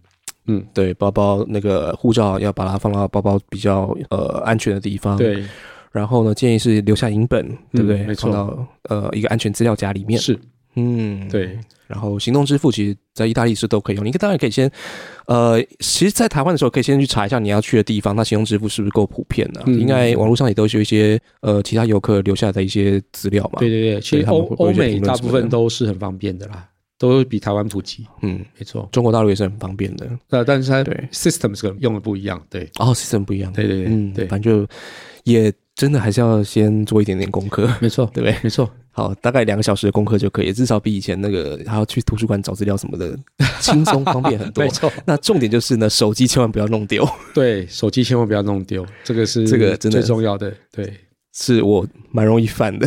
[0.47, 5.45] 嗯，对，包包那个护照要把它放到包包比较呃安全的地方。，对，
[5.93, 8.05] 然后呢，建议是留下影本，对不对？
[8.05, 10.21] 没错放到呃一个安全资料夹里面。
[10.21, 10.39] 是，
[10.77, 14.71] 嗯，对，然后行动支付其实在意大利是都可以用，你当然可以先，
[15.27, 23.59] 呃，其实，在台湾的时候可以先去查一下你要去的地方，那行动支付是不是够普遍呢、嗯应该网络上也都是有一些呃其他游客留下的一些资料嘛。
[23.59, 26.69] 对，对对，其实欧欧美大部分都是很方便的啦，
[26.99, 28.89] 都比台湾普及，嗯，没错。
[28.93, 30.09] 中国大陆也是很方便的。
[30.29, 33.53] 那但是它对 systems 用的不一样，对，哦，system 不一样。
[33.53, 34.73] 对对对嗯，对反正就
[35.25, 38.37] 也真的还是要先做一点点功课，没错， 对不对？
[38.43, 43.19] 没错，好，大概两个小时的功课就可以，至少比以前那个还要去图书馆找资料什么的
[43.63, 44.69] 轻松方便很多 没。
[44.69, 47.09] 错，那重点就是呢，手机千万不要弄丢。
[47.33, 50.93] 对，手机千万不要弄丢，这个是 这个真的最重要的，对，
[51.33, 52.87] 是我蛮容易犯的。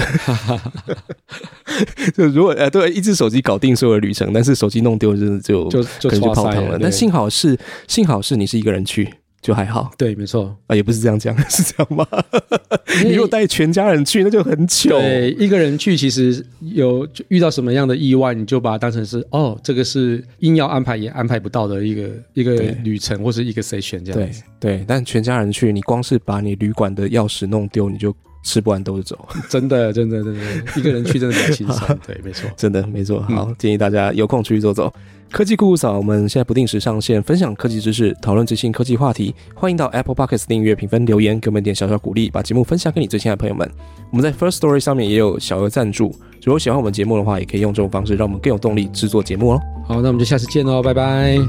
[2.16, 6.78] 就如果呃对一只手机搞定所有的旅程，但是手机弄丢，真的就就就可能就泡汤了。
[6.78, 9.12] 对但幸好是幸好是你是一个人去，
[9.44, 12.08] 就还好对，没错，啊，也不是这样讲， 是这样吗？
[13.04, 14.90] 你如果带全家人去，那就很糗。
[14.90, 24.44] 对，一个人去，其实有就遇到什么样的意外，你就把它当成是哦，这个是硬要安排也安排不到的一个一个旅程或是一个 session 这样对子。
[24.62, 29.28] 对，但全家人去，你光是把你旅馆的钥匙弄丢，你就吃不完兜着走。
[29.50, 30.42] 真的，真的，真的，
[30.78, 31.98] 一个人去真的比较轻松。
[32.06, 32.50] 对，没错。
[32.56, 33.26] 真的没错。
[33.30, 34.94] 嗯好，建议大家有空出去走走。
[35.32, 39.34] 科技酷酷嫂，我们现在不定时上线，分享科技知识，讨论最新科技话题。
[39.56, 43.68] 欢迎到 Apple Podcast 订阅、评分、留言，给我们一点小小鼓励，把节目分享给你最亲爱的朋友们。
[44.12, 49.60] 我们在 First Story 上面也有小额赞助，如果喜欢我们节目的话，也可以用这种方式，让我们更有动力制作节目哦。
[49.88, 51.40] 好，那我们就下次见喽，拜拜。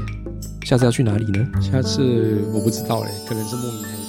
[0.63, 1.47] 下次要去哪里呢？
[1.61, 4.04] 下次我不知道嘞，可能是慕尼黑。